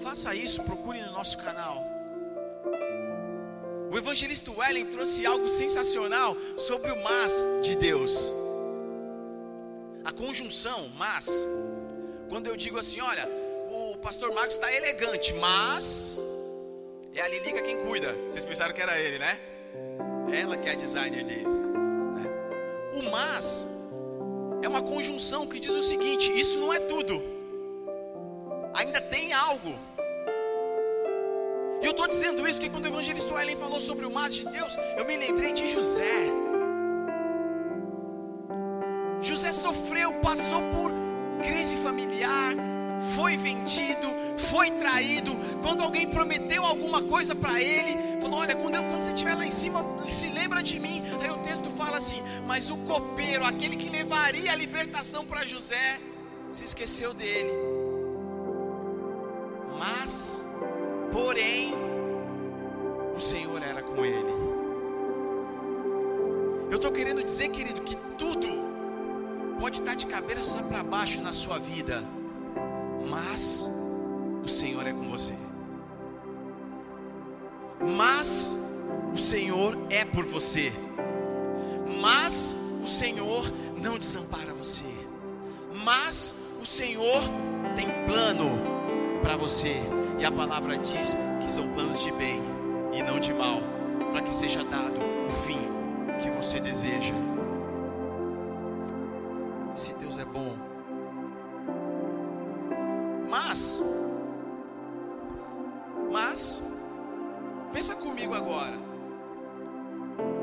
[0.00, 1.97] faça isso, procure no nosso canal.
[4.08, 8.32] Evangelista Wellen trouxe algo sensacional sobre o mas de Deus.
[10.02, 11.46] A conjunção mas,
[12.30, 13.28] quando eu digo assim, olha,
[13.70, 16.24] o pastor Marcos está elegante, mas
[17.14, 18.14] é a Lilica quem cuida.
[18.26, 19.38] Vocês pensaram que era ele, né?
[20.32, 21.44] Ela que é a designer dele.
[21.44, 22.24] Né?
[22.94, 23.66] O mas
[24.62, 27.22] é uma conjunção que diz o seguinte: isso não é tudo.
[28.72, 29.78] Ainda tem algo.
[31.80, 34.44] E eu estou dizendo isso porque quando o evangelista Ellen falou sobre o mas de
[34.44, 36.26] Deus, eu me lembrei de José.
[39.20, 40.92] José sofreu, passou por
[41.42, 42.54] crise familiar,
[43.14, 48.84] foi vendido, foi traído, quando alguém prometeu alguma coisa para ele, falou: Olha, quando, eu,
[48.84, 51.02] quando você estiver lá em cima, se lembra de mim.
[51.22, 56.00] Aí o texto fala assim: Mas o copeiro, aquele que levaria a libertação para José,
[56.50, 57.52] se esqueceu dele.
[59.78, 60.44] Mas,
[61.12, 61.67] porém,
[66.78, 68.48] estou querendo dizer, querido, que tudo
[69.60, 72.02] pode estar de cabeça para baixo na sua vida,
[73.10, 73.68] mas
[74.44, 75.34] o Senhor é com você.
[77.80, 78.56] Mas
[79.12, 80.72] o Senhor é por você.
[82.00, 84.84] Mas o Senhor não desampara você.
[85.84, 87.22] Mas o Senhor
[87.74, 88.50] tem plano
[89.20, 89.74] para você.
[90.18, 92.40] E a palavra diz que são planos de bem
[92.92, 93.60] e não de mal,
[94.10, 95.77] para que seja dado o fim
[96.18, 97.14] que você deseja.
[99.74, 100.56] Se Deus é bom.
[103.28, 103.82] Mas
[106.10, 106.62] mas,
[107.72, 108.76] pensa comigo agora.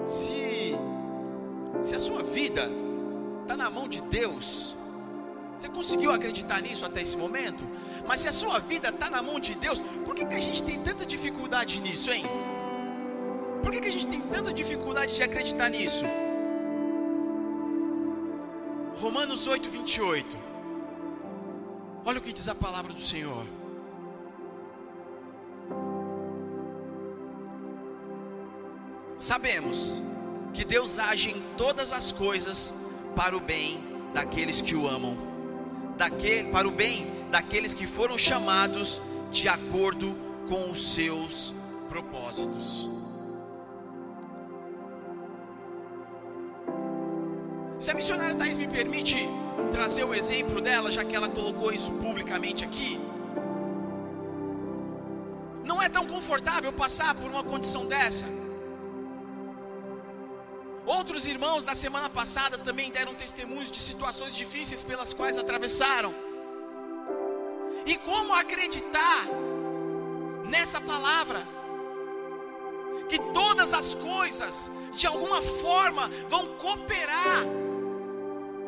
[0.05, 0.75] Se,
[1.81, 2.69] se a sua vida
[3.41, 4.75] está na mão de Deus,
[5.57, 7.63] você conseguiu acreditar nisso até esse momento?
[8.07, 10.61] Mas se a sua vida está na mão de Deus, por que, que a gente
[10.61, 12.25] tem tanta dificuldade nisso, hein?
[13.65, 16.05] Por que, que a gente tem tanta dificuldade de acreditar nisso?
[19.01, 20.37] Romanos 8, 28.
[22.05, 23.43] Olha o que diz a palavra do Senhor.
[29.17, 30.03] Sabemos
[30.53, 32.71] que Deus age em todas as coisas
[33.15, 35.17] para o bem daqueles que o amam,
[35.97, 39.01] daquele, para o bem daqueles que foram chamados
[39.31, 40.15] de acordo
[40.47, 41.51] com os seus
[41.89, 42.94] propósitos.
[47.77, 49.17] Se a missionária Thais me permite
[49.71, 52.99] trazer o exemplo dela, já que ela colocou isso publicamente aqui,
[55.63, 58.25] não é tão confortável passar por uma condição dessa.
[60.85, 66.13] Outros irmãos na semana passada também deram testemunhos de situações difíceis pelas quais atravessaram.
[67.85, 69.25] E como acreditar
[70.47, 71.45] nessa palavra?
[73.09, 77.64] Que todas as coisas, de alguma forma, vão cooperar.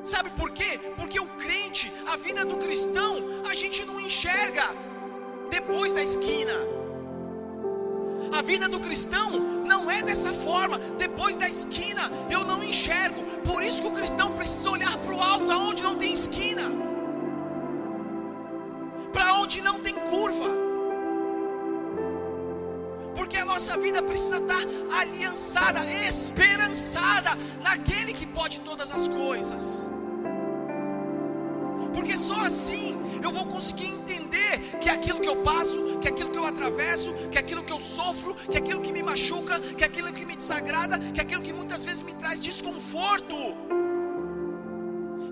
[0.03, 0.79] Sabe por quê?
[0.95, 4.63] Porque o crente, a vida do cristão, a gente não enxerga
[5.49, 6.53] depois da esquina.
[8.31, 9.31] A vida do cristão
[9.65, 10.77] não é dessa forma.
[10.97, 13.23] Depois da esquina eu não enxergo.
[13.45, 16.63] Por isso que o cristão precisa olhar para o alto, aonde não tem esquina,
[19.11, 20.66] para onde não tem curva.
[23.47, 24.61] Nossa vida precisa estar
[24.99, 27.31] aliançada, esperançada
[27.63, 29.89] naquele que pode todas as coisas.
[31.93, 36.37] Porque só assim eu vou conseguir entender que aquilo que eu passo, que aquilo que
[36.37, 40.25] eu atravesso, que aquilo que eu sofro, que aquilo que me machuca, que aquilo que
[40.25, 43.35] me desagrada, que aquilo que muitas vezes me traz desconforto,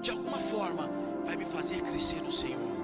[0.02, 0.90] de alguma forma
[1.26, 2.75] vai me fazer crescer no Senhor.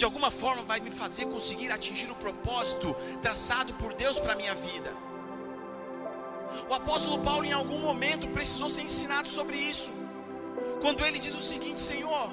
[0.00, 4.34] De alguma forma vai me fazer conseguir atingir o propósito traçado por Deus para a
[4.34, 4.90] minha vida.
[6.70, 9.90] O apóstolo Paulo, em algum momento, precisou ser ensinado sobre isso.
[10.80, 12.30] Quando ele diz o seguinte: Senhor,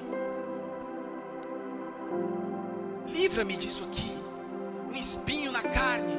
[3.06, 4.18] livra-me disso aqui,
[4.90, 6.16] um espinho na carne.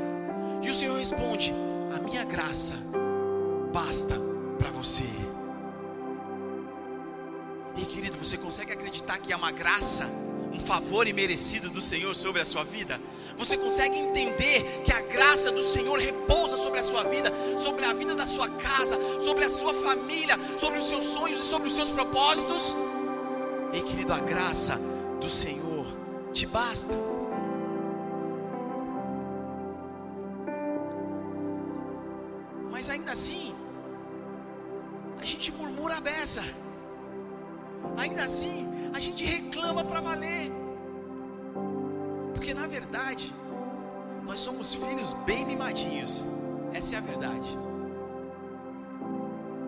[0.61, 1.51] E o Senhor responde:
[1.97, 2.75] A minha graça
[3.73, 4.13] basta
[4.59, 5.09] para você.
[7.75, 10.28] E querido, você consegue acreditar que é uma graça,
[10.69, 13.01] favor imerecido do Senhor sobre a sua vida?
[13.35, 17.91] Você consegue entender que a graça do Senhor repousa sobre a sua vida, sobre a
[17.91, 21.73] vida da sua casa, sobre a sua família, sobre os seus sonhos e sobre os
[21.73, 22.77] seus propósitos?
[23.73, 24.79] E querido, a graça
[25.19, 25.87] do Senhor
[26.33, 26.93] te basta.
[32.69, 33.55] Mas ainda assim,
[35.19, 36.43] a gente murmura a beça.
[37.97, 38.68] Ainda assim,
[38.99, 40.51] a gente reclama para valer.
[42.33, 43.33] Porque na verdade,
[44.25, 46.25] nós somos filhos bem mimadinhos.
[46.73, 47.57] Essa é a verdade.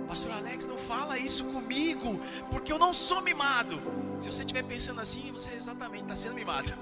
[0.06, 3.82] Pastor Alex, não fala isso comigo, porque eu não sou mimado.
[4.17, 6.74] Se você estiver pensando assim, você exatamente está sendo mimado.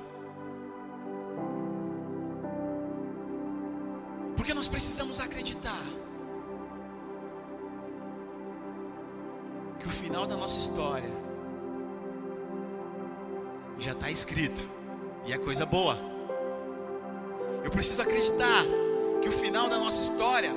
[4.35, 5.83] Porque nós precisamos acreditar
[9.79, 11.28] que o final da nossa história
[13.79, 14.67] já está escrito
[15.25, 15.97] e é coisa boa.
[17.63, 18.65] Eu preciso acreditar
[19.21, 20.51] que o final da nossa história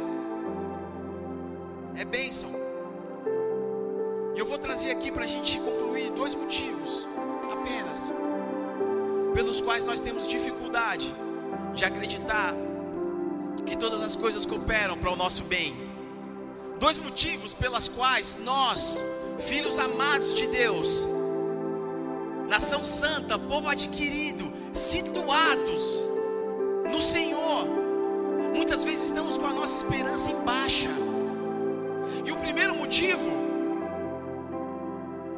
[1.97, 2.51] é bênção.
[4.35, 7.07] E eu vou trazer aqui para a gente concluir dois motivos
[7.53, 8.13] apenas,
[9.35, 11.15] pelos quais nós temos dificuldade
[11.75, 12.55] de acreditar
[13.65, 15.77] que todas as coisas cooperam para o nosso bem.
[16.79, 19.03] Dois motivos pelas quais nós,
[19.41, 21.07] filhos amados de Deus,
[22.49, 26.09] nação santa, povo adquirido, situados
[26.91, 27.67] no Senhor,
[28.55, 30.91] muitas vezes estamos com a nossa esperança em baixa.
[32.25, 33.31] E o primeiro motivo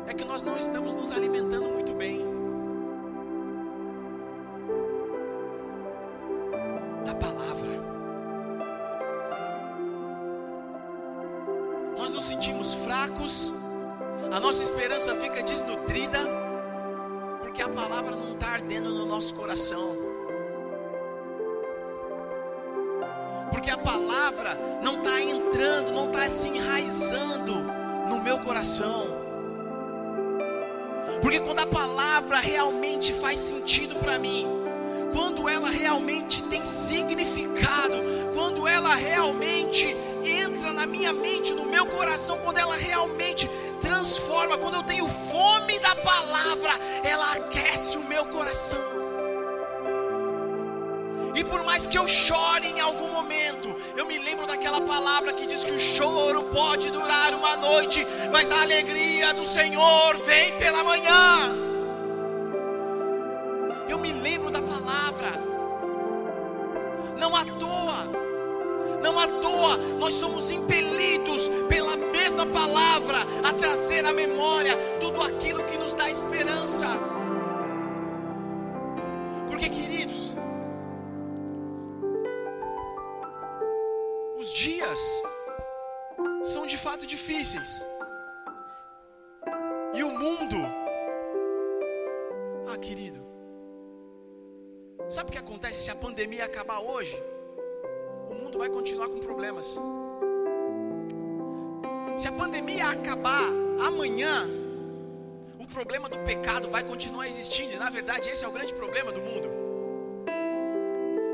[0.06, 2.24] é que nós não estamos nos alimentando muito bem
[7.04, 7.82] da palavra.
[11.96, 13.54] Nós nos sentimos fracos,
[14.32, 16.18] a nossa esperança fica desnutrida,
[17.54, 19.96] porque a palavra não está ardendo no nosso coração.
[23.52, 27.54] porque a palavra não está entrando, não está se enraizando
[28.10, 29.06] no meu coração.
[31.22, 34.46] Porque quando a palavra realmente faz sentido para mim,
[35.12, 37.96] quando ela realmente tem significado,
[38.34, 43.48] quando ela realmente entra na minha mente, no meu coração, quando ela realmente
[43.84, 46.72] transforma, quando eu tenho fome da palavra,
[47.04, 48.80] ela aquece o meu coração.
[51.34, 55.46] E por mais que eu chore em algum momento, eu me lembro daquela palavra que
[55.46, 60.82] diz que o choro pode durar uma noite, mas a alegria do Senhor vem pela
[60.82, 61.58] manhã.
[63.88, 65.42] Eu me lembro da palavra.
[67.18, 68.00] Não à toa,
[69.02, 70.83] não à toa, nós somos impelidos
[73.04, 76.86] palavra a trazer à memória tudo aquilo que nos dá esperança.
[79.46, 80.34] Porque, queridos,
[84.36, 85.22] os dias
[86.42, 87.84] são de fato difíceis.
[89.94, 90.56] E o mundo,
[92.68, 93.24] ah, querido,
[95.08, 97.16] sabe o que acontece se a pandemia acabar hoje?
[98.30, 99.78] O mundo vai continuar com problemas.
[102.16, 103.48] Se a pandemia acabar
[103.84, 104.48] amanhã,
[105.58, 107.72] o problema do pecado vai continuar existindo.
[107.72, 109.50] E na verdade, esse é o grande problema do mundo.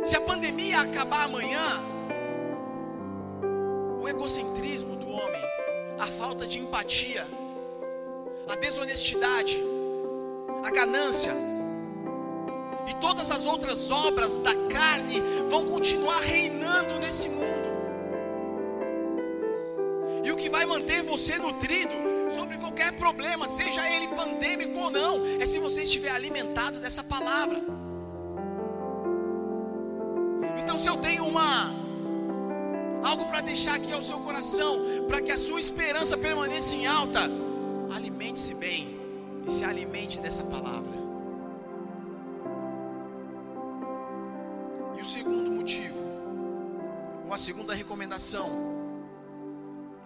[0.02, 1.84] Se a pandemia acabar amanhã,
[4.00, 5.42] o egocentrismo do homem,
[5.98, 7.26] a falta de empatia,
[8.48, 9.62] a desonestidade,
[10.64, 11.32] a ganância
[12.88, 17.59] e todas as outras obras da carne vão continuar reinando nesse mundo.
[20.60, 21.94] Vai manter você nutrido
[22.30, 27.58] sobre qualquer problema, seja ele pandêmico ou não, é se você estiver alimentado dessa palavra.
[30.62, 31.72] Então, se eu tenho uma
[33.02, 37.20] algo para deixar aqui ao seu coração, para que a sua esperança permaneça em alta,
[37.94, 39.00] alimente-se bem
[39.46, 40.92] e se alimente dessa palavra.
[44.98, 46.04] E o segundo motivo,
[47.26, 48.89] ou a segunda recomendação,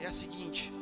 [0.04, 0.72] é a seguinte: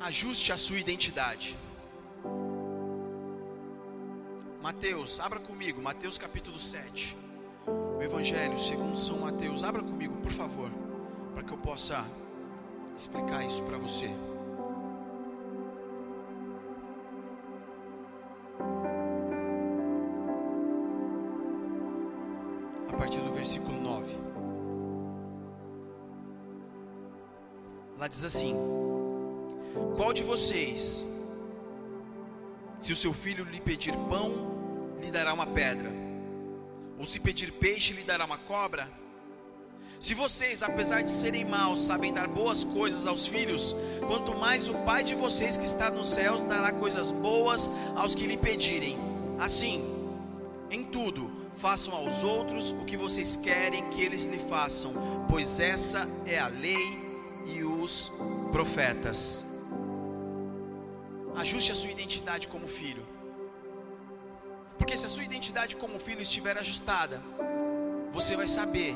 [0.00, 1.56] ajuste a sua identidade.
[4.62, 7.16] Mateus, abra comigo, Mateus capítulo 7.
[7.98, 9.64] O Evangelho segundo São Mateus.
[9.64, 10.70] Abra comigo, por favor,
[11.34, 12.04] para que eu possa
[12.96, 14.10] explicar isso para você.
[28.06, 28.54] Lá diz assim:
[29.96, 31.04] Qual de vocês,
[32.78, 35.90] se o seu filho lhe pedir pão, lhe dará uma pedra?
[37.00, 38.88] Ou se pedir peixe, lhe dará uma cobra?
[39.98, 43.74] Se vocês, apesar de serem maus, sabem dar boas coisas aos filhos,
[44.06, 48.24] quanto mais o Pai de vocês que está nos céus dará coisas boas aos que
[48.24, 48.96] lhe pedirem.
[49.36, 49.82] Assim,
[50.70, 54.92] em tudo, façam aos outros o que vocês querem que eles lhe façam,
[55.28, 57.05] pois essa é a lei
[57.86, 58.10] os
[58.50, 59.46] profetas.
[61.36, 63.04] Ajuste a sua identidade como filho.
[64.76, 67.22] Porque se a sua identidade como filho estiver ajustada,
[68.10, 68.92] você vai saber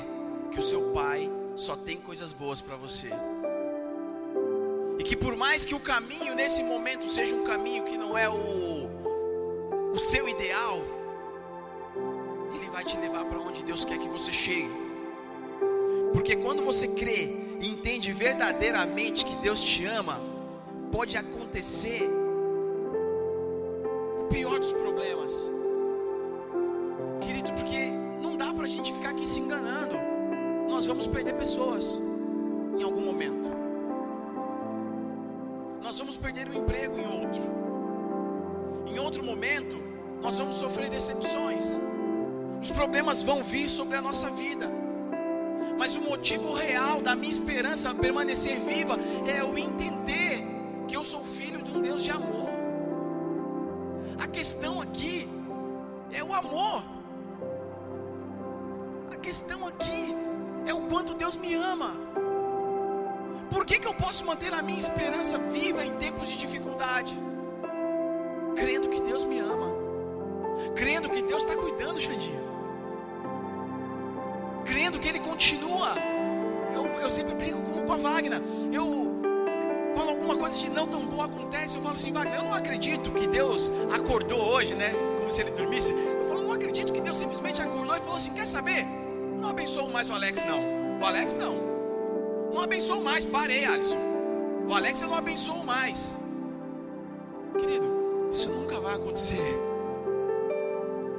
[0.51, 3.11] que o seu pai só tem coisas boas para você.
[4.99, 8.29] E que por mais que o caminho nesse momento seja um caminho que não é
[8.29, 8.91] o,
[9.95, 10.79] o seu ideal,
[12.55, 14.75] ele vai te levar para onde Deus quer que você chegue.
[16.13, 20.21] Porque quando você crê entende verdadeiramente que Deus te ama,
[20.91, 22.09] pode acontecer
[24.19, 25.51] o pior dos problemas.
[27.21, 27.91] Querido, porque
[28.23, 29.97] não dá para a gente ficar aqui se enganando.
[30.69, 32.01] Nós vamos perder pessoas
[32.79, 33.51] em algum momento.
[35.83, 37.43] Nós vamos perder o emprego em outro.
[38.87, 39.77] Em outro momento,
[40.23, 41.79] nós vamos sofrer decepções.
[42.63, 44.71] Os problemas vão vir sobre a nossa vida.
[45.81, 50.45] Mas o motivo real da minha esperança permanecer viva é eu entender
[50.87, 52.51] que eu sou filho de um Deus de amor.
[54.23, 55.27] A questão aqui
[56.13, 56.85] é o amor.
[59.11, 60.15] A questão aqui
[60.67, 61.97] é o quanto Deus me ama.
[63.51, 67.19] Por que, que eu posso manter a minha esperança viva em tempos de dificuldade?
[68.55, 69.73] Crendo que Deus me ama,
[70.77, 72.60] crendo que Deus está cuidando, Xandinho,
[74.71, 75.95] crendo que Ele continua.
[76.73, 78.41] Eu, eu sempre brinco com, com a Wagner.
[78.73, 79.21] Eu,
[79.95, 83.11] quando alguma coisa de não tão boa acontece, eu falo assim, Wagner, eu não acredito
[83.11, 84.93] que Deus acordou hoje, né?
[85.19, 85.93] Como se ele dormisse.
[85.93, 88.87] Eu falo, não acredito que Deus simplesmente acordou e falou assim: quer saber?
[89.41, 91.01] Não abençoo mais o Alex, não.
[91.01, 91.57] O Alex não.
[92.55, 93.99] Não abençoo mais, parei, Alisson.
[94.69, 96.17] O Alex eu não abençoo mais.
[97.59, 99.57] Querido, isso nunca vai acontecer.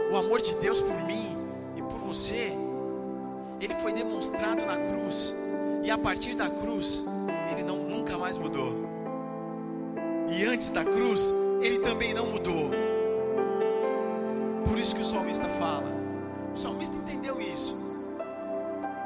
[0.10, 1.38] O amor de Deus por mim
[1.76, 2.54] e por você,
[3.62, 5.34] ele foi demonstrado na cruz.
[5.84, 7.03] E a partir da cruz,
[7.51, 8.74] ele não, nunca mais mudou.
[10.30, 11.32] E antes da cruz,
[11.62, 12.72] ele também não mudou.
[14.68, 15.91] Por isso que o salmista fala.
[16.53, 17.76] O salmista entendeu isso.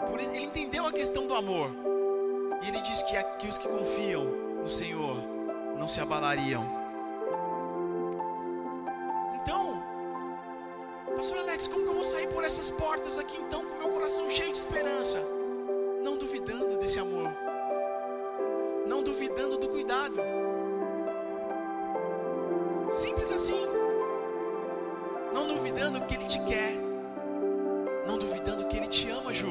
[0.09, 1.71] Por isso, ele entendeu a questão do amor.
[2.63, 4.25] E ele diz que, que os que confiam
[4.61, 5.17] no Senhor
[5.77, 6.84] não se abalariam.
[12.45, 15.19] Essas portas aqui então com meu coração cheio de esperança?
[16.03, 17.27] Não duvidando desse amor.
[18.85, 20.19] Não duvidando do cuidado.
[22.91, 23.65] Simples assim.
[25.33, 26.75] Não duvidando que Ele te quer.
[28.05, 29.47] Não duvidando que Ele te ama, Ju.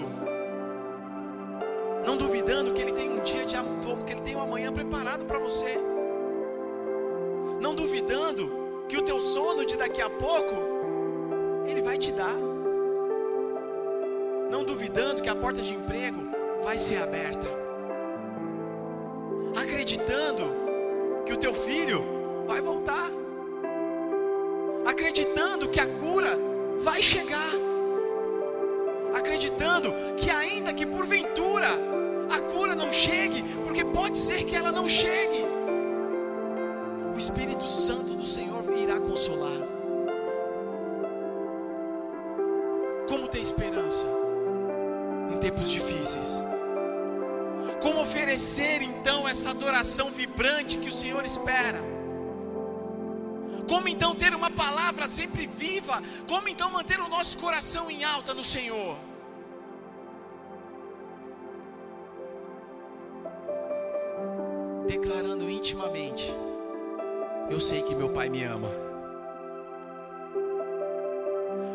[2.07, 5.25] Não duvidando que Ele tem um dia de amor, que Ele tem um amanhã preparado
[5.25, 5.77] para você.
[7.61, 10.55] Não duvidando que o teu sono de daqui a pouco
[11.67, 12.54] Ele vai te dar.
[14.55, 16.31] Não duvidando que a porta de emprego
[16.63, 17.45] vai ser aberta.
[19.61, 20.45] Acreditando
[21.27, 22.05] que o teu filho
[22.47, 23.11] vai voltar.
[24.87, 26.39] Acreditando que a cura
[26.79, 27.53] vai chegar.
[29.13, 31.71] Acreditando que ainda que porventura
[32.31, 35.45] a cura não chegue, porque pode ser que ela não chegue.
[37.13, 39.61] O Espírito Santo do Senhor irá consolar.
[43.09, 43.84] Como ter esperança
[45.45, 46.43] tempos difíceis?
[47.83, 51.81] Como oferecer então essa adoração vibrante que o Senhor espera?
[53.69, 56.03] Como então ter uma palavra sempre viva?
[56.27, 58.97] Como então manter o nosso coração em alta no Senhor?
[64.87, 66.33] declarando intimamente:
[67.51, 68.71] Eu sei que meu Pai me ama.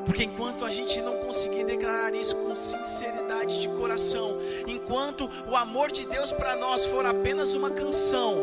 [0.06, 4.32] Porque enquanto a gente não conseguir declarar isso com sinceridade de coração,
[4.68, 8.36] enquanto o amor de Deus para nós for apenas uma canção,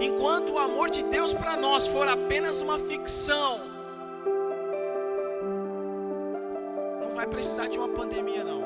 [0.00, 3.60] enquanto o amor de Deus para nós for apenas uma ficção,
[7.02, 8.64] não vai precisar de uma pandemia, não.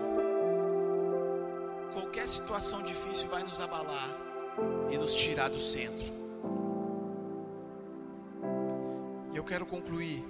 [1.93, 4.09] Qualquer situação difícil vai nos abalar
[4.91, 6.13] e nos tirar do centro.
[9.33, 10.25] E eu quero concluir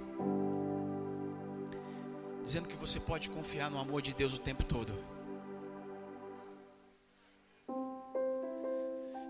[2.43, 5.18] dizendo que você pode confiar no amor de Deus o tempo todo.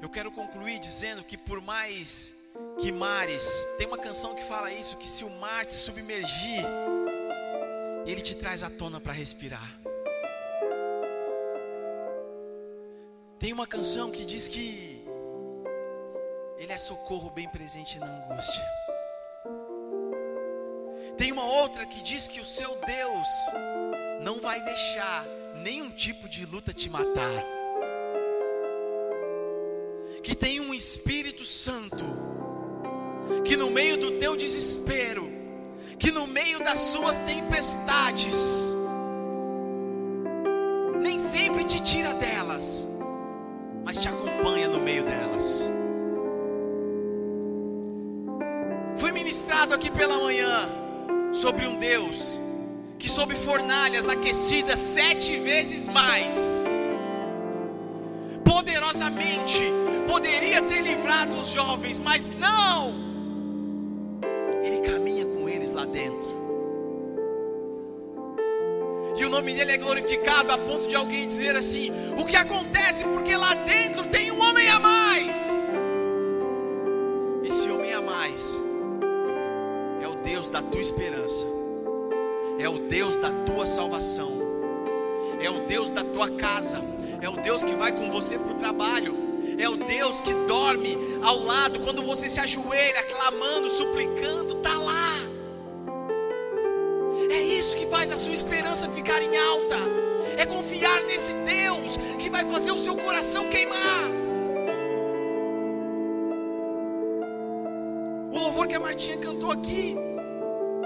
[0.02, 2.34] Eu quero concluir dizendo que por mais
[2.82, 6.64] que mares, tem uma canção que fala isso, que se o mar te submergir,
[8.06, 9.70] ele te traz à tona para respirar.
[13.38, 15.02] Tem uma canção que diz que
[16.58, 18.64] Ele é socorro bem presente na angústia.
[21.18, 23.28] Tem uma outra que diz que o seu Deus
[24.22, 25.26] não vai deixar
[25.56, 27.59] nenhum tipo de luta te matar.
[30.22, 32.04] Que tem um Espírito Santo
[33.44, 35.30] que no meio do teu desespero,
[35.98, 38.74] que no meio das suas tempestades,
[41.02, 42.90] nem sempre te tira delas
[43.90, 45.68] mas te acompanha no meio delas.
[48.98, 50.70] Foi ministrado aqui pela manhã
[51.32, 52.40] sobre um Deus
[53.00, 56.64] que, sob fornalhas aquecidas sete vezes mais,
[58.46, 59.64] poderosamente
[60.10, 62.92] poderia ter livrado os jovens, mas não,
[64.64, 66.28] Ele caminha com eles lá dentro.
[69.16, 73.04] E o nome dele é glorificado a ponto de alguém dizer assim: o que acontece?
[73.04, 75.70] Porque lá dentro tem um homem a mais.
[77.44, 78.58] Esse homem a mais
[80.02, 81.46] é o Deus da tua esperança,
[82.58, 84.32] é o Deus da tua salvação,
[85.40, 86.82] é o Deus da tua casa,
[87.22, 89.29] é o Deus que vai com você para o trabalho,
[89.60, 95.16] é o Deus que dorme ao lado quando você se ajoelha, clamando, suplicando, está lá.
[97.30, 99.78] É isso que faz a sua esperança ficar em alta.
[100.38, 104.10] É confiar nesse Deus que vai fazer o seu coração queimar.
[108.32, 109.96] O louvor que a Martinha cantou aqui,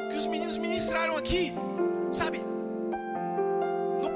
[0.09, 1.53] que os meninos ministraram aqui,
[2.09, 2.52] sabe?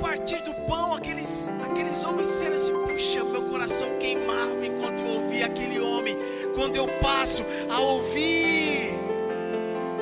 [0.02, 5.46] Partir do pão, aqueles, aqueles homens disseram assim: Puxa, meu coração queimava enquanto eu ouvia
[5.46, 6.18] aquele homem.
[6.56, 8.94] Quando eu passo a ouvir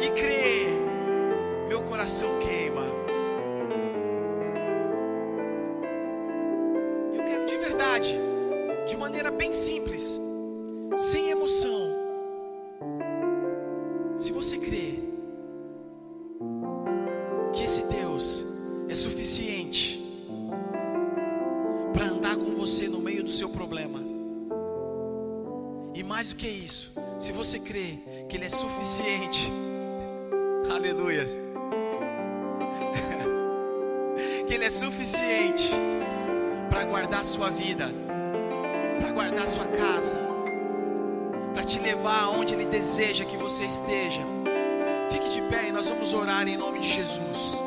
[0.02, 0.86] e crer
[1.68, 2.84] meu coração queima.
[7.14, 8.18] Eu quero de verdade,
[8.88, 9.85] de maneira bem simples,
[22.66, 24.00] você no meio do seu problema,
[25.94, 29.52] e mais do que isso, se você crê que Ele é suficiente,
[30.68, 31.40] aleluias
[34.48, 35.70] que Ele é suficiente
[36.68, 37.88] para guardar a sua vida,
[39.00, 40.18] para guardar a sua casa,
[41.54, 44.22] para te levar aonde Ele deseja que você esteja.
[45.12, 47.62] Fique de pé e nós vamos orar em nome de Jesus.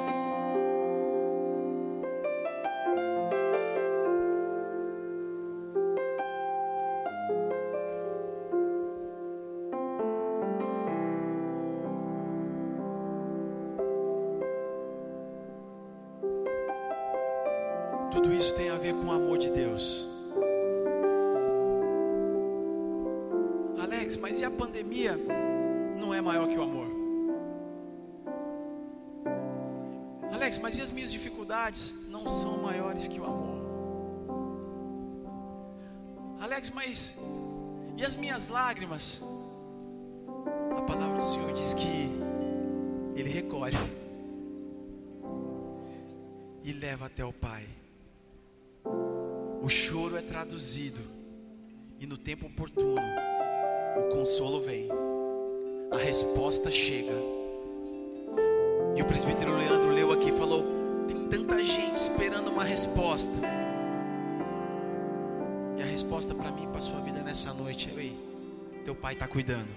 [68.89, 69.69] Teu pai está cuidando.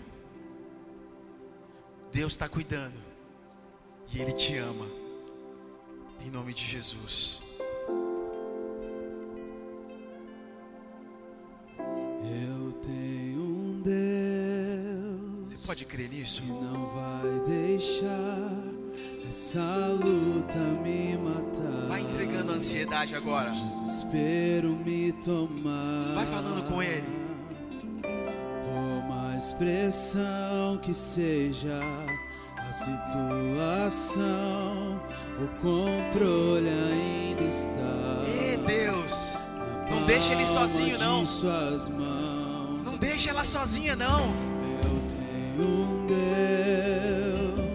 [2.14, 2.96] Deus está cuidando.
[4.14, 4.86] E Ele te ama.
[6.26, 7.44] Em nome de Jesus.
[11.78, 15.50] Eu tenho um Deus.
[15.50, 16.44] Você pode crer nisso?
[16.44, 18.64] Que não vai deixar
[19.28, 21.88] essa luta me matar.
[21.90, 23.52] Vai entregando a ansiedade agora.
[23.52, 26.14] Desespero me tomar.
[26.16, 27.21] Vai falando com Ele.
[29.42, 31.80] Por mais pressão que seja
[32.60, 34.22] a situação,
[35.42, 38.24] o controle ainda está.
[38.28, 39.36] Ê, Deus,
[39.90, 41.24] não deixa ele sozinho não.
[41.24, 42.86] de Suas mãos.
[42.86, 44.32] Não deixa ela sozinha não.
[44.84, 46.06] Eu tenho um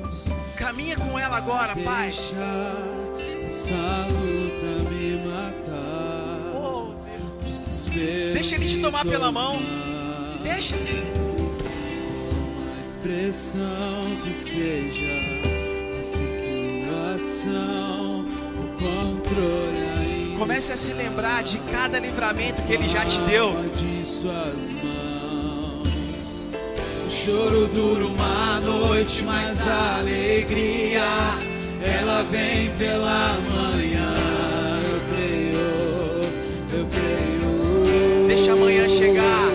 [0.05, 0.29] Deus.
[0.55, 2.11] Caminha com ela agora, Pai.
[2.11, 2.77] Deixa
[3.45, 6.53] essa luta me matar.
[6.55, 7.41] Oh, Deus.
[7.51, 9.59] Desespero Deixa ele te tomar pela mão.
[10.45, 10.77] Deixa.
[13.07, 15.05] Expressão que seja
[15.97, 17.47] a situação,
[18.59, 23.55] o controle ainda Comece a se lembrar de cada livramento que ele já te deu.
[23.77, 26.51] De suas mãos.
[27.07, 31.05] O choro dura uma noite, mas a alegria
[32.01, 34.15] ela vem pela manhã.
[34.83, 35.61] Eu creio,
[36.73, 38.27] eu creio.
[38.27, 39.47] Deixa amanhã chegar.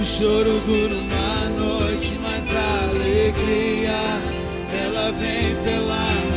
[0.00, 1.13] O choro dura uma
[2.56, 4.00] alegria
[4.72, 6.34] ela vem pela manhã.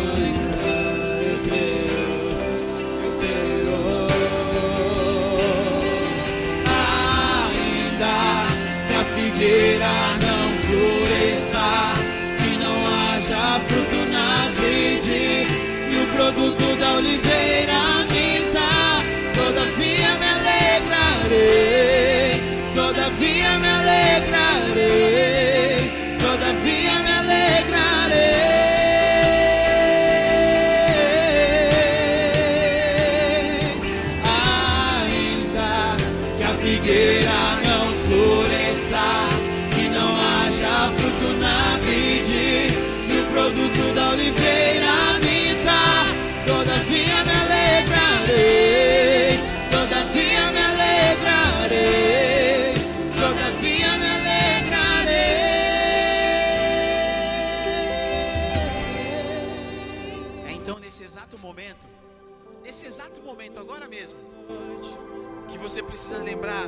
[66.07, 66.65] Precisa lembrar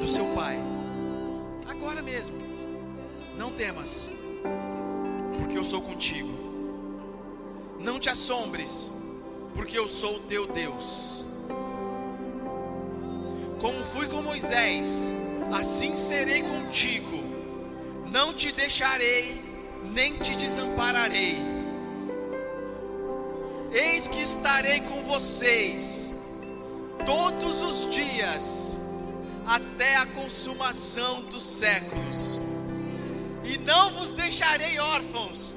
[0.00, 0.56] do seu pai.
[1.68, 2.36] Agora mesmo.
[3.36, 4.08] Não temas,
[5.36, 6.30] porque eu sou contigo.
[7.80, 8.92] Não te assombres,
[9.52, 11.24] porque eu sou o teu Deus.
[13.60, 15.12] Como fui com Moisés,
[15.52, 17.18] assim serei contigo.
[18.12, 19.42] Não te deixarei,
[19.82, 21.36] nem te desampararei.
[23.72, 26.13] Eis que estarei com vocês
[27.04, 28.78] todos os dias,
[29.46, 32.40] até a consumação dos séculos.
[33.44, 35.54] E não vos deixarei órfãos,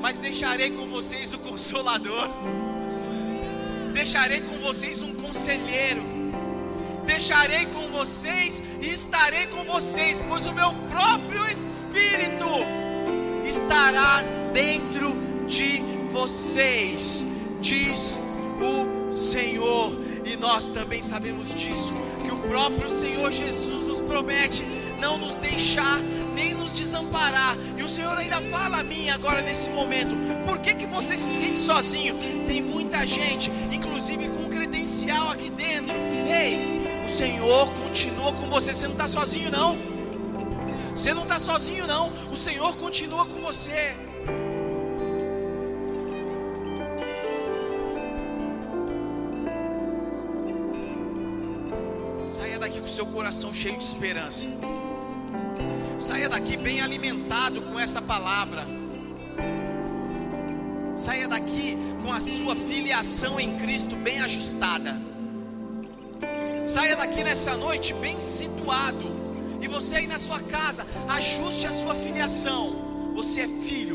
[0.00, 2.28] mas deixarei com vocês o consolador.
[3.92, 6.02] Deixarei com vocês um conselheiro.
[7.04, 12.46] Deixarei com vocês e estarei com vocês, pois o meu próprio Espírito
[13.44, 15.14] estará dentro
[15.46, 17.24] de vocês,
[20.42, 24.64] nós também sabemos disso, que o próprio Senhor Jesus nos promete
[25.00, 26.00] não nos deixar
[26.34, 27.56] nem nos desamparar.
[27.78, 30.10] E o Senhor ainda fala a mim agora nesse momento:
[30.44, 32.16] por que, que você se sente sozinho?
[32.48, 35.94] Tem muita gente, inclusive com credencial aqui dentro.
[35.94, 39.78] Ei, o Senhor continua com você, você não está sozinho, não.
[40.90, 42.12] Você não está sozinho, não.
[42.32, 43.94] O Senhor continua com você.
[53.02, 54.46] Seu coração cheio de esperança.
[55.98, 58.64] Saia daqui bem alimentado com essa palavra.
[60.94, 65.00] saia daqui com a sua filiação em Cristo bem ajustada.
[66.64, 69.10] Saia daqui nessa noite bem situado.
[69.60, 73.12] E você aí na sua casa, ajuste a sua filiação.
[73.14, 73.91] Você é filho.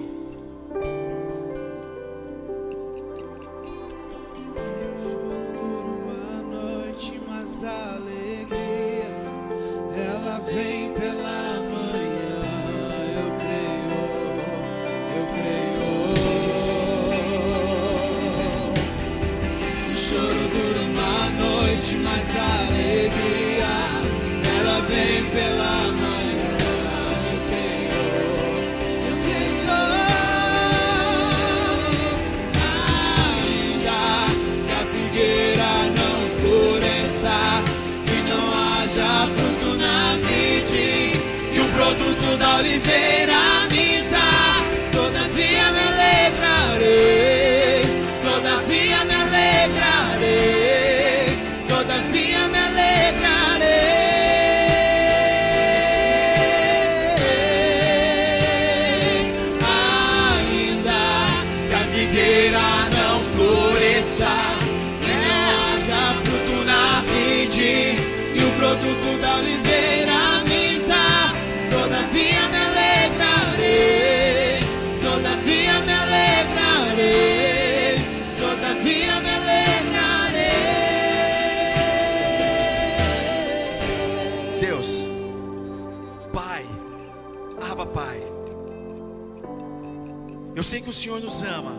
[90.98, 91.74] Senhor nos ama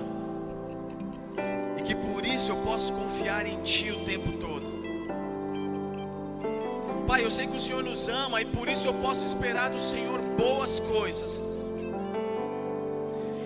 [1.77, 4.79] e que por isso eu posso confiar em Ti o tempo todo.
[7.05, 9.81] Pai, eu sei que o Senhor nos ama e por isso eu posso esperar do
[9.81, 11.69] Senhor boas coisas.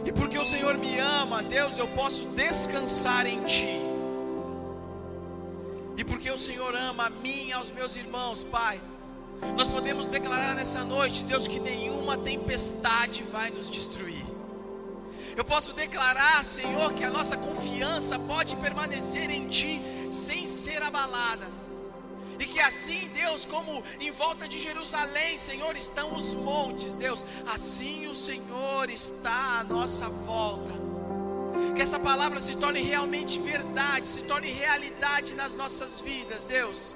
[0.05, 3.81] E porque o Senhor me ama, Deus, eu posso descansar em Ti.
[5.97, 8.79] E porque o Senhor ama a mim e aos meus irmãos, Pai,
[9.57, 14.32] nós podemos declarar nessa noite, Deus, que nenhuma tempestade vai nos destruir.
[15.37, 19.81] Eu posso declarar, Senhor, que a nossa confiança pode permanecer em Ti
[20.11, 21.47] sem ser abalada.
[22.39, 28.09] E que assim, Deus, como em volta de Jerusalém, Senhor, estão os montes, Deus, assim
[28.09, 30.73] o Senhor está à nossa volta.
[31.75, 36.95] Que essa palavra se torne realmente verdade, se torne realidade nas nossas vidas, Deus.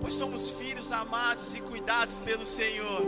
[0.00, 3.02] Pois somos filhos amados e cuidados pelo Senhor.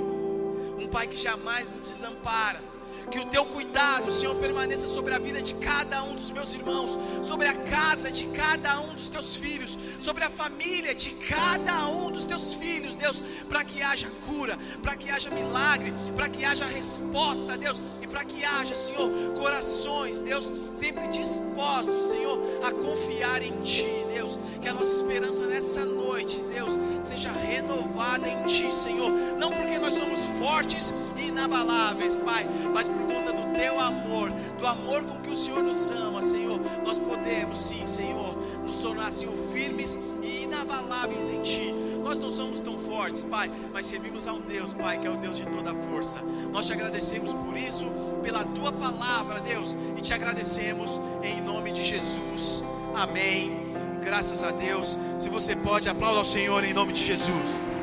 [0.78, 2.75] Um Pai que jamais nos desampara.
[3.10, 6.98] Que o teu cuidado, Senhor, permaneça sobre a vida de cada um dos meus irmãos,
[7.22, 12.10] sobre a casa de cada um dos teus filhos, sobre a família de cada um
[12.10, 16.64] dos teus filhos, Deus, para que haja cura, para que haja milagre, para que haja
[16.64, 23.52] resposta, Deus, e para que haja, Senhor, corações, Deus, sempre dispostos, Senhor, a confiar em
[23.62, 24.38] Ti, Deus.
[24.60, 29.10] Que a nossa esperança nessa noite, Deus, seja renovada em Ti, Senhor.
[29.38, 30.92] Não porque nós somos fortes
[31.36, 35.90] inabaláveis, Pai, mas por conta do Teu amor, do amor com que o Senhor nos
[35.90, 36.58] ama, Senhor.
[36.84, 38.34] Nós podemos, sim, Senhor,
[38.64, 41.74] nos tornar, Senhor, firmes e inabaláveis em Ti.
[42.02, 45.16] Nós não somos tão fortes, Pai, mas servimos a um Deus, Pai, que é o
[45.16, 46.20] Deus de toda força.
[46.50, 47.84] Nós te agradecemos por isso,
[48.22, 52.64] pela tua palavra, Deus, e te agradecemos em nome de Jesus.
[52.94, 53.74] Amém.
[54.02, 54.96] Graças a Deus.
[55.18, 57.75] Se você pode, aplauda ao Senhor em nome de Jesus.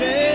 [0.00, 0.29] Nosso